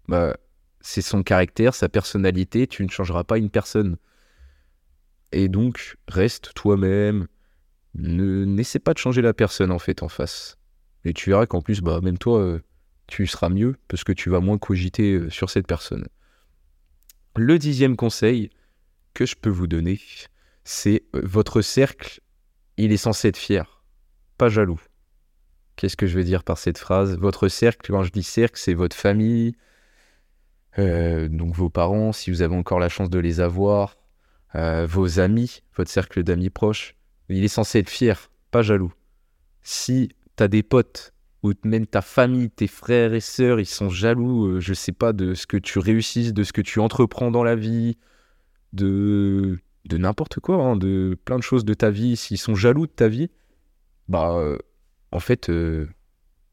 bah, 0.07 0.37
c'est 0.81 1.01
son 1.01 1.23
caractère, 1.23 1.73
sa 1.73 1.89
personnalité. 1.89 2.67
Tu 2.67 2.83
ne 2.83 2.89
changeras 2.89 3.23
pas 3.23 3.37
une 3.37 3.49
personne. 3.49 3.97
Et 5.31 5.47
donc, 5.47 5.97
reste 6.07 6.53
toi-même. 6.55 7.27
Ne 7.95 8.45
n'essaie 8.45 8.79
pas 8.79 8.93
de 8.93 8.99
changer 8.99 9.21
la 9.21 9.33
personne 9.33 9.71
en 9.71 9.79
fait 9.79 10.03
en 10.03 10.09
face. 10.09 10.57
Et 11.05 11.13
tu 11.13 11.29
verras 11.29 11.45
qu'en 11.45 11.61
plus, 11.61 11.81
bah, 11.81 12.01
même 12.01 12.17
toi, 12.17 12.39
euh, 12.39 12.59
tu 13.07 13.25
seras 13.27 13.49
mieux 13.49 13.75
parce 13.87 14.03
que 14.03 14.11
tu 14.11 14.29
vas 14.29 14.39
moins 14.39 14.57
cogiter 14.57 15.13
euh, 15.13 15.29
sur 15.29 15.49
cette 15.49 15.67
personne. 15.67 16.07
Le 17.35 17.57
dixième 17.57 17.95
conseil 17.95 18.49
que 19.13 19.25
je 19.25 19.35
peux 19.35 19.49
vous 19.49 19.67
donner, 19.67 19.99
c'est 20.63 21.03
euh, 21.15 21.21
votre 21.23 21.61
cercle, 21.61 22.21
il 22.77 22.91
est 22.91 22.97
censé 22.97 23.29
être 23.29 23.37
fier, 23.37 23.83
pas 24.37 24.49
jaloux. 24.49 24.81
Qu'est-ce 25.75 25.95
que 25.95 26.07
je 26.07 26.17
veux 26.17 26.25
dire 26.25 26.43
par 26.43 26.57
cette 26.57 26.77
phrase? 26.77 27.17
Votre 27.17 27.47
cercle, 27.47 27.91
quand 27.91 28.03
je 28.03 28.11
dis 28.11 28.23
cercle, 28.23 28.59
c'est 28.59 28.73
votre 28.73 28.95
famille, 28.95 29.55
donc 30.77 31.53
vos 31.55 31.69
parents, 31.69 32.13
si 32.13 32.31
vous 32.31 32.41
avez 32.41 32.55
encore 32.55 32.79
la 32.79 32.87
chance 32.87 33.09
de 33.09 33.19
les 33.19 33.41
avoir, 33.41 33.98
euh, 34.55 34.85
vos 34.87 35.19
amis, 35.19 35.61
votre 35.75 35.91
cercle 35.91 36.23
d'amis 36.23 36.49
proches, 36.49 36.95
il 37.29 37.43
est 37.43 37.49
censé 37.49 37.79
être 37.79 37.89
fier, 37.89 38.31
pas 38.51 38.61
jaloux. 38.61 38.93
Si 39.61 40.09
tu 40.37 40.43
as 40.43 40.47
des 40.47 40.63
potes 40.63 41.13
ou 41.43 41.53
même 41.63 41.87
ta 41.87 42.01
famille, 42.01 42.49
tes 42.49 42.67
frères 42.67 43.13
et 43.13 43.19
sœurs, 43.19 43.59
ils 43.59 43.65
sont 43.65 43.89
jaloux, 43.89 44.47
euh, 44.47 44.59
je 44.59 44.73
sais 44.73 44.91
pas, 44.91 45.13
de 45.13 45.33
ce 45.33 45.47
que 45.47 45.57
tu 45.57 45.79
réussisses, 45.79 46.33
de 46.33 46.43
ce 46.43 46.51
que 46.51 46.61
tu 46.61 46.79
entreprends 46.79 47.31
dans 47.31 47.43
la 47.43 47.55
vie, 47.55 47.97
de, 48.73 49.59
de 49.85 49.97
n'importe 49.97 50.39
quoi, 50.39 50.55
hein, 50.55 50.75
de 50.75 51.17
plein 51.25 51.37
de 51.37 51.43
choses 51.43 51.65
de 51.65 51.73
ta 51.73 51.91
vie, 51.91 52.17
s'ils 52.17 52.37
sont 52.37 52.55
jaloux 52.55 52.87
de 52.87 52.91
ta 52.91 53.07
vie, 53.07 53.29
bah, 54.07 54.31
euh, 54.31 54.57
en 55.11 55.19
fait, 55.19 55.49
euh, 55.49 55.87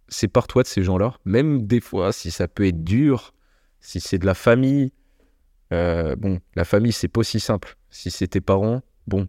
c'est 0.08 0.28
par 0.28 0.46
toi 0.46 0.62
de 0.62 0.68
ces 0.68 0.82
gens-là. 0.82 1.18
Même 1.24 1.66
des 1.66 1.80
fois, 1.80 2.12
si 2.12 2.30
ça 2.30 2.48
peut 2.48 2.66
être 2.66 2.84
dur, 2.84 3.34
si 3.80 4.00
c'est 4.00 4.18
de 4.18 4.26
la 4.26 4.34
famille, 4.34 4.92
bon, 5.70 6.40
la 6.54 6.64
famille, 6.64 6.92
c'est 6.92 7.08
pas 7.08 7.20
aussi 7.20 7.40
simple. 7.40 7.76
Si 7.90 8.10
c'est 8.10 8.28
tes 8.28 8.40
parents, 8.40 8.82
bon, 9.06 9.28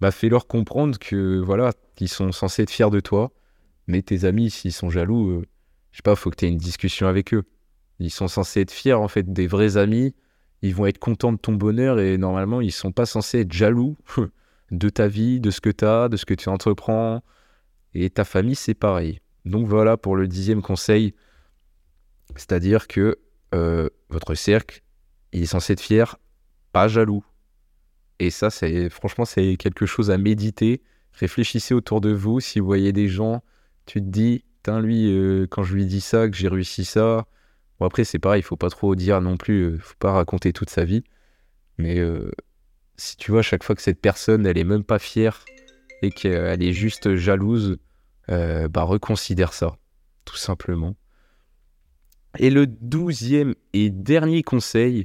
bah, 0.00 0.10
fais-leur 0.10 0.46
comprendre 0.46 0.98
que, 0.98 1.40
voilà, 1.40 1.72
qu'ils 1.94 2.08
sont 2.08 2.32
censés 2.32 2.62
être 2.62 2.70
fiers 2.70 2.90
de 2.90 3.00
toi 3.00 3.32
mais 3.86 4.02
tes 4.02 4.24
amis, 4.24 4.50
s'ils 4.50 4.72
sont 4.72 4.90
jaloux, 4.90 5.30
euh, 5.30 5.42
je 5.92 5.98
sais 5.98 6.02
pas, 6.02 6.16
faut 6.16 6.30
que 6.30 6.36
tu 6.36 6.46
aies 6.46 6.48
une 6.48 6.56
discussion 6.56 7.06
avec 7.06 7.32
eux. 7.34 7.44
Ils 7.98 8.10
sont 8.10 8.28
censés 8.28 8.60
être 8.60 8.70
fiers, 8.70 8.94
en 8.94 9.08
fait, 9.08 9.32
des 9.32 9.46
vrais 9.46 9.76
amis. 9.76 10.14
Ils 10.62 10.74
vont 10.74 10.86
être 10.86 10.98
contents 10.98 11.32
de 11.32 11.38
ton 11.38 11.52
bonheur 11.52 12.00
et 12.00 12.18
normalement, 12.18 12.60
ils 12.60 12.72
sont 12.72 12.92
pas 12.92 13.06
censés 13.06 13.40
être 13.40 13.52
jaloux 13.52 13.96
de 14.70 14.88
ta 14.88 15.08
vie, 15.08 15.40
de 15.40 15.50
ce 15.50 15.60
que 15.60 15.70
tu 15.70 15.84
as, 15.84 16.08
de 16.08 16.16
ce 16.16 16.26
que 16.26 16.34
tu 16.34 16.48
entreprends. 16.48 17.22
Et 17.94 18.10
ta 18.10 18.24
famille, 18.24 18.56
c'est 18.56 18.74
pareil. 18.74 19.20
Donc 19.44 19.66
voilà 19.66 19.96
pour 19.96 20.16
le 20.16 20.26
dixième 20.26 20.62
conseil. 20.62 21.14
C'est-à-dire 22.34 22.88
que 22.88 23.18
euh, 23.54 23.88
votre 24.10 24.34
cercle, 24.34 24.82
il 25.36 25.42
est 25.42 25.46
censé 25.46 25.74
être 25.74 25.80
fier, 25.80 26.16
pas 26.72 26.88
jaloux. 26.88 27.24
Et 28.18 28.30
ça, 28.30 28.50
c'est 28.50 28.88
franchement, 28.90 29.24
c'est 29.24 29.56
quelque 29.56 29.86
chose 29.86 30.10
à 30.10 30.18
méditer. 30.18 30.82
Réfléchissez 31.12 31.74
autour 31.74 32.00
de 32.00 32.12
vous. 32.12 32.40
Si 32.40 32.60
vous 32.60 32.66
voyez 32.66 32.92
des 32.92 33.08
gens 33.08 33.42
tu 33.86 34.00
te 34.00 34.06
dis, 34.06 34.44
lui, 34.80 35.12
euh, 35.12 35.46
quand 35.48 35.62
je 35.62 35.74
lui 35.74 35.86
dis 35.86 36.00
ça, 36.00 36.28
que 36.28 36.36
j'ai 36.36 36.48
réussi 36.48 36.84
ça. 36.84 37.26
Bon, 37.78 37.86
après, 37.86 38.04
c'est 38.04 38.18
pareil, 38.18 38.40
il 38.40 38.44
faut 38.44 38.56
pas 38.56 38.68
trop 38.68 38.94
dire 38.94 39.20
non 39.20 39.36
plus, 39.36 39.62
euh, 39.62 39.78
faut 39.78 39.94
pas 39.98 40.12
raconter 40.12 40.52
toute 40.52 40.70
sa 40.70 40.84
vie. 40.84 41.04
Mais 41.78 41.98
euh, 41.98 42.30
si 42.96 43.16
tu 43.16 43.30
vois, 43.30 43.42
chaque 43.42 43.62
fois 43.62 43.76
que 43.76 43.82
cette 43.82 44.00
personne, 44.00 44.46
elle 44.46 44.58
est 44.58 44.64
même 44.64 44.84
pas 44.84 44.98
fière 44.98 45.44
et 46.02 46.10
qu'elle 46.10 46.62
est 46.62 46.72
juste 46.72 47.14
jalouse, 47.14 47.78
bah 48.28 48.82
reconsidère 48.82 49.52
ça, 49.52 49.76
tout 50.24 50.36
simplement. 50.36 50.96
Et 52.38 52.50
le 52.50 52.66
douzième 52.66 53.54
et 53.72 53.88
dernier 53.88 54.42
conseil, 54.42 55.04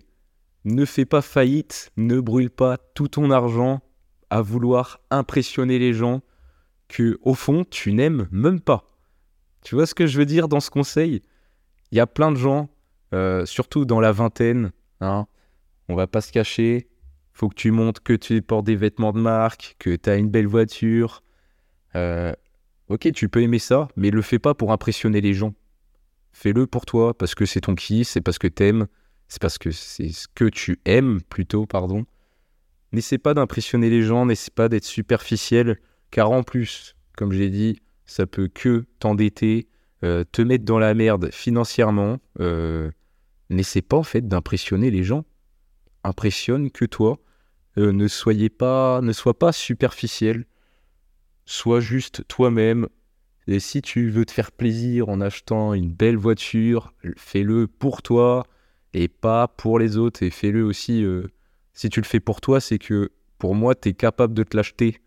ne 0.66 0.86
fais 0.86 1.06
pas 1.06 1.22
faillite, 1.22 1.92
ne 1.98 2.20
brûle 2.20 2.50
pas 2.50 2.78
tout 2.78 3.08
ton 3.08 3.32
argent 3.32 3.82
à 4.30 4.42
vouloir 4.42 5.00
impressionner 5.10 5.80
les 5.80 5.94
gens 5.94 6.22
que 6.88 7.18
au 7.22 7.34
fond 7.34 7.66
tu 7.70 7.94
n'aimes 7.94 8.28
même 8.32 8.60
pas. 8.60 8.92
Tu 9.64 9.76
vois 9.76 9.86
ce 9.86 9.96
que 9.96 10.08
je 10.08 10.18
veux 10.18 10.26
dire 10.26 10.48
dans 10.48 10.60
ce 10.60 10.70
conseil? 10.70 11.24
Il 11.92 11.98
y 11.98 12.02
a 12.02 12.08
plein 12.08 12.32
de 12.32 12.38
gens, 12.38 12.70
euh, 13.14 13.46
surtout 13.46 13.86
dans 13.86 14.00
la 14.00 14.12
vingtaine, 14.12 14.72
hein, 15.02 15.28
on 15.90 15.96
va 15.96 16.08
pas 16.08 16.22
se 16.22 16.32
cacher, 16.32 16.88
faut 17.34 17.50
que 17.50 17.56
tu 17.56 17.72
montres 17.72 18.04
que 18.04 18.14
tu 18.14 18.42
portes 18.42 18.66
des 18.66 18.76
vêtements 18.76 19.14
de 19.14 19.20
marque, 19.20 19.76
que 19.80 19.96
tu 19.96 20.10
as 20.10 20.16
une 20.16 20.30
belle 20.30 20.48
voiture. 20.48 21.24
Euh, 21.96 22.34
ok, 22.88 23.12
tu 23.14 23.30
peux 23.30 23.42
aimer 23.42 23.60
ça, 23.60 23.88
mais 23.96 24.10
le 24.10 24.22
fais 24.22 24.40
pas 24.40 24.54
pour 24.54 24.72
impressionner 24.72 25.22
les 25.22 25.34
gens. 25.34 25.54
Fais-le 26.32 26.66
pour 26.68 26.86
toi, 26.86 27.18
parce 27.18 27.36
que 27.36 27.46
c'est 27.46 27.62
ton 27.62 27.76
kiff, 27.76 28.08
c'est 28.08 28.22
parce 28.22 28.40
que 28.40 28.48
t'aimes, 28.48 28.88
c'est 29.32 29.42
parce 29.42 29.58
que 29.58 29.72
c'est 29.72 30.10
ce 30.10 30.28
que 30.28 30.44
tu 30.44 30.82
aimes 30.84 31.22
plutôt, 31.22 31.66
pardon. 31.66 32.06
N'essaie 32.92 33.18
pas 33.18 33.34
d'impressionner 33.34 33.90
les 33.90 34.02
gens, 34.02 34.26
n'essaie 34.26 34.52
pas 34.54 34.68
d'être 34.68 34.84
superficiel 34.84 35.80
car 36.12 36.32
en 36.32 36.44
plus, 36.44 36.98
comme 37.16 37.32
j'ai 37.32 37.50
dit, 37.50 37.80
ça 38.06 38.28
peut 38.28 38.50
que 38.54 38.84
t'endetter, 39.00 39.70
euh, 40.04 40.26
te 40.30 40.42
mettre 40.42 40.66
dans 40.66 40.80
la 40.80 40.94
merde 40.94 41.30
financièrement. 41.32 42.18
Euh, 42.42 42.92
n'essaie 43.50 43.82
pas 43.82 43.96
en 43.96 44.04
fait 44.04 44.28
d'impressionner 44.28 44.92
les 44.92 45.04
gens. 45.04 45.24
Impressionne 46.04 46.70
que 46.70 46.84
toi. 46.84 47.18
Euh, 47.78 47.94
ne 47.94 48.10
soyez 48.10 48.50
pas, 48.50 49.00
ne 49.00 49.14
sois 49.14 49.40
pas 49.40 49.54
superficiel. 49.54 50.46
Sois 51.46 51.80
juste 51.80 52.28
toi-même. 52.28 52.90
Et 53.48 53.62
si 53.62 53.82
tu 53.82 54.10
veux 54.10 54.26
te 54.26 54.34
faire 54.34 54.52
plaisir 54.52 55.08
en 55.08 55.22
achetant 55.22 55.74
une 55.74 55.90
belle 55.90 56.18
voiture, 56.18 56.94
fais-le 57.16 57.68
pour 57.68 58.02
toi 58.02 58.46
et 58.94 59.08
pas 59.08 59.48
pour 59.48 59.80
les 59.80 59.98
autres. 59.98 60.24
Et 60.24 60.30
fais-le 60.30 60.64
aussi. 60.64 61.06
si 61.74 61.90
tu 61.90 62.02
le 62.02 62.06
fais 62.06 62.20
pour 62.20 62.42
toi, 62.42 62.60
c'est 62.60 62.80
que 62.80 63.12
pour 63.38 63.56
moi, 63.56 63.76
tu 63.76 63.90
es 63.90 63.94
capable 63.94 64.34
de 64.34 64.44
te 64.44 64.56
l'acheter 64.56 65.02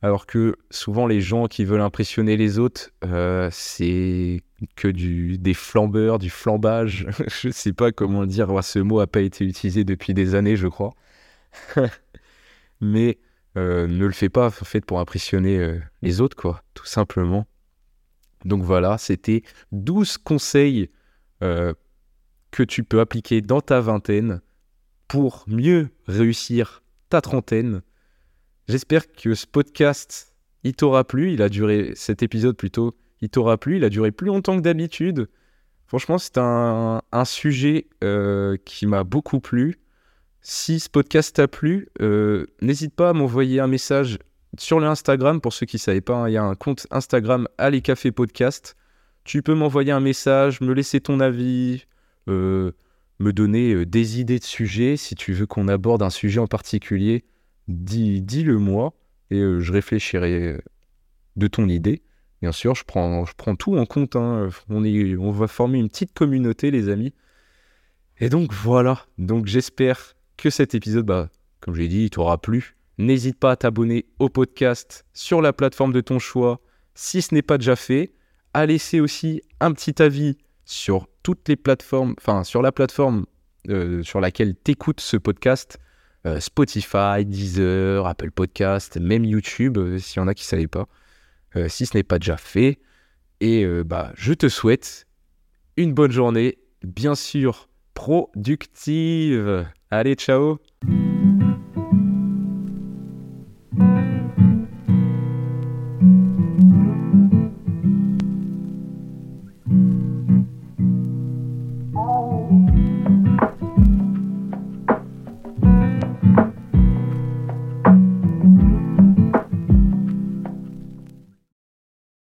alors 0.00 0.26
que 0.26 0.56
souvent 0.70 1.06
les 1.06 1.20
gens 1.20 1.46
qui 1.46 1.64
veulent 1.64 1.80
impressionner 1.80 2.36
les 2.36 2.58
autres, 2.58 2.90
euh, 3.04 3.48
c'est 3.52 4.42
que 4.76 4.88
du, 4.88 5.38
des 5.38 5.54
flambeurs, 5.54 6.18
du 6.18 6.30
flambage. 6.30 7.06
je 7.42 7.50
sais 7.50 7.72
pas 7.72 7.90
comment 7.90 8.24
dire. 8.24 8.48
Ce 8.62 8.78
mot 8.78 9.00
n'a 9.00 9.06
pas 9.08 9.20
été 9.20 9.44
utilisé 9.44 9.84
depuis 9.84 10.14
des 10.14 10.34
années, 10.34 10.56
je 10.56 10.68
crois. 10.68 10.94
Mais 12.80 13.18
euh, 13.56 13.88
ne 13.88 14.06
le 14.06 14.12
fais 14.12 14.28
pas 14.28 14.46
en 14.46 14.50
fait 14.50 14.84
pour 14.84 15.00
impressionner 15.00 15.58
euh, 15.58 15.80
les 16.02 16.20
autres, 16.20 16.36
quoi, 16.36 16.62
tout 16.74 16.86
simplement. 16.86 17.46
Donc 18.44 18.62
voilà, 18.62 18.98
c'était 18.98 19.42
12 19.72 20.18
conseils 20.18 20.90
que 22.50 22.62
tu 22.62 22.84
peux 22.84 23.00
appliquer 23.00 23.40
dans 23.40 23.60
ta 23.60 23.80
vingtaine 23.80 24.40
pour 25.06 25.44
mieux 25.46 25.88
réussir 26.06 26.82
ta 27.08 27.20
trentaine 27.20 27.82
J'espère 28.68 29.10
que 29.10 29.34
ce 29.34 29.46
podcast, 29.46 30.34
il 30.62 30.74
t'aura 30.74 31.02
plu. 31.02 31.32
Il 31.32 31.40
a 31.40 31.48
duré, 31.48 31.92
cet 31.94 32.22
épisode 32.22 32.54
plutôt, 32.54 32.94
il 33.22 33.30
t'aura 33.30 33.56
plu. 33.56 33.78
Il 33.78 33.84
a 33.84 33.88
duré 33.88 34.12
plus 34.12 34.26
longtemps 34.26 34.58
que 34.58 34.62
d'habitude. 34.62 35.26
Franchement, 35.86 36.18
c'est 36.18 36.36
un, 36.36 37.00
sujet 37.24 37.86
euh, 38.04 38.58
qui 38.66 38.86
m'a 38.86 39.04
beaucoup 39.04 39.40
plu. 39.40 39.78
Si 40.42 40.80
ce 40.80 40.90
podcast 40.90 41.36
t'a 41.36 41.48
plu, 41.48 41.88
euh, 42.02 42.44
n'hésite 42.60 42.94
pas 42.94 43.08
à 43.08 43.12
m'envoyer 43.14 43.58
un 43.58 43.68
message 43.68 44.18
sur 44.58 44.80
l'Instagram. 44.80 45.40
Pour 45.40 45.54
ceux 45.54 45.64
qui 45.64 45.76
ne 45.76 45.80
savaient 45.80 46.02
pas, 46.02 46.16
hein, 46.16 46.28
il 46.28 46.32
y 46.32 46.36
a 46.36 46.44
un 46.44 46.54
compte 46.54 46.86
Instagram 46.90 47.48
Allez 47.56 47.80
Café 47.80 48.12
Podcast. 48.12 48.76
Tu 49.24 49.42
peux 49.42 49.54
m'envoyer 49.54 49.92
un 49.92 50.00
message, 50.00 50.60
me 50.60 50.74
laisser 50.74 51.00
ton 51.00 51.20
avis, 51.20 51.86
euh, 52.28 52.72
me 53.18 53.32
donner 53.32 53.84
des 53.86 54.20
idées 54.20 54.38
de 54.38 54.44
sujets 54.44 54.96
si 54.96 55.14
tu 55.14 55.32
veux 55.32 55.46
qu'on 55.46 55.68
aborde 55.68 56.02
un 56.02 56.10
sujet 56.10 56.40
en 56.40 56.46
particulier 56.46 57.24
dis-le 57.68 58.58
moi 58.58 58.94
et 59.30 59.38
euh, 59.38 59.60
je 59.60 59.72
réfléchirai 59.72 60.42
euh, 60.42 60.58
de 61.36 61.46
ton 61.46 61.68
idée. 61.68 62.02
Bien 62.40 62.52
sûr, 62.52 62.74
je 62.74 62.84
prends, 62.84 63.24
tout 63.58 63.76
en 63.76 63.84
compte. 63.84 64.16
Hein. 64.16 64.48
On, 64.68 65.30
va 65.32 65.48
former 65.48 65.78
une 65.78 65.88
petite 65.88 66.14
communauté, 66.14 66.70
les 66.70 66.88
amis. 66.88 67.12
Et 68.18 68.28
donc 68.28 68.52
voilà. 68.52 69.04
Donc 69.18 69.46
j'espère 69.46 70.14
que 70.36 70.50
cet 70.50 70.74
épisode, 70.74 71.06
bah, 71.06 71.30
comme 71.60 71.74
j'ai 71.74 71.88
dit, 71.88 72.08
t'aura 72.10 72.40
plu. 72.40 72.76
N'hésite 72.96 73.38
pas 73.38 73.52
à 73.52 73.56
t'abonner 73.56 74.06
au 74.18 74.28
podcast 74.28 75.04
sur 75.12 75.42
la 75.42 75.52
plateforme 75.52 75.92
de 75.92 76.00
ton 76.00 76.18
choix 76.18 76.60
si 76.94 77.22
ce 77.22 77.34
n'est 77.34 77.42
pas 77.42 77.58
déjà 77.58 77.76
fait. 77.76 78.12
À 78.54 78.66
laisser 78.66 79.00
aussi 79.00 79.42
un 79.60 79.72
petit 79.72 80.00
avis 80.00 80.38
sur 80.68 81.08
toutes 81.22 81.48
les 81.48 81.56
plateformes, 81.56 82.14
enfin 82.18 82.44
sur 82.44 82.60
la 82.60 82.72
plateforme 82.72 83.24
euh, 83.70 84.02
sur 84.02 84.20
laquelle 84.20 84.54
t'écoutes 84.54 85.00
ce 85.00 85.16
podcast. 85.16 85.78
Euh, 86.26 86.40
Spotify, 86.40 87.24
Deezer, 87.24 88.06
Apple 88.06 88.30
Podcast, 88.30 88.98
même 88.98 89.24
YouTube, 89.24 89.78
euh, 89.78 89.98
s'il 89.98 90.20
y 90.20 90.22
en 90.22 90.28
a 90.28 90.34
qui 90.34 90.42
ne 90.42 90.48
savaient 90.48 90.66
pas, 90.66 90.86
si 91.68 91.86
ce 91.86 91.96
n'est 91.96 92.02
pas 92.02 92.18
déjà 92.18 92.36
fait. 92.36 92.78
Et 93.40 93.66
bah, 93.84 94.12
je 94.14 94.32
te 94.34 94.48
souhaite 94.48 95.06
une 95.76 95.94
bonne 95.94 96.12
journée, 96.12 96.58
bien 96.82 97.14
sûr 97.14 97.68
productive. 97.94 99.66
Allez, 99.90 100.14
ciao 100.14 100.58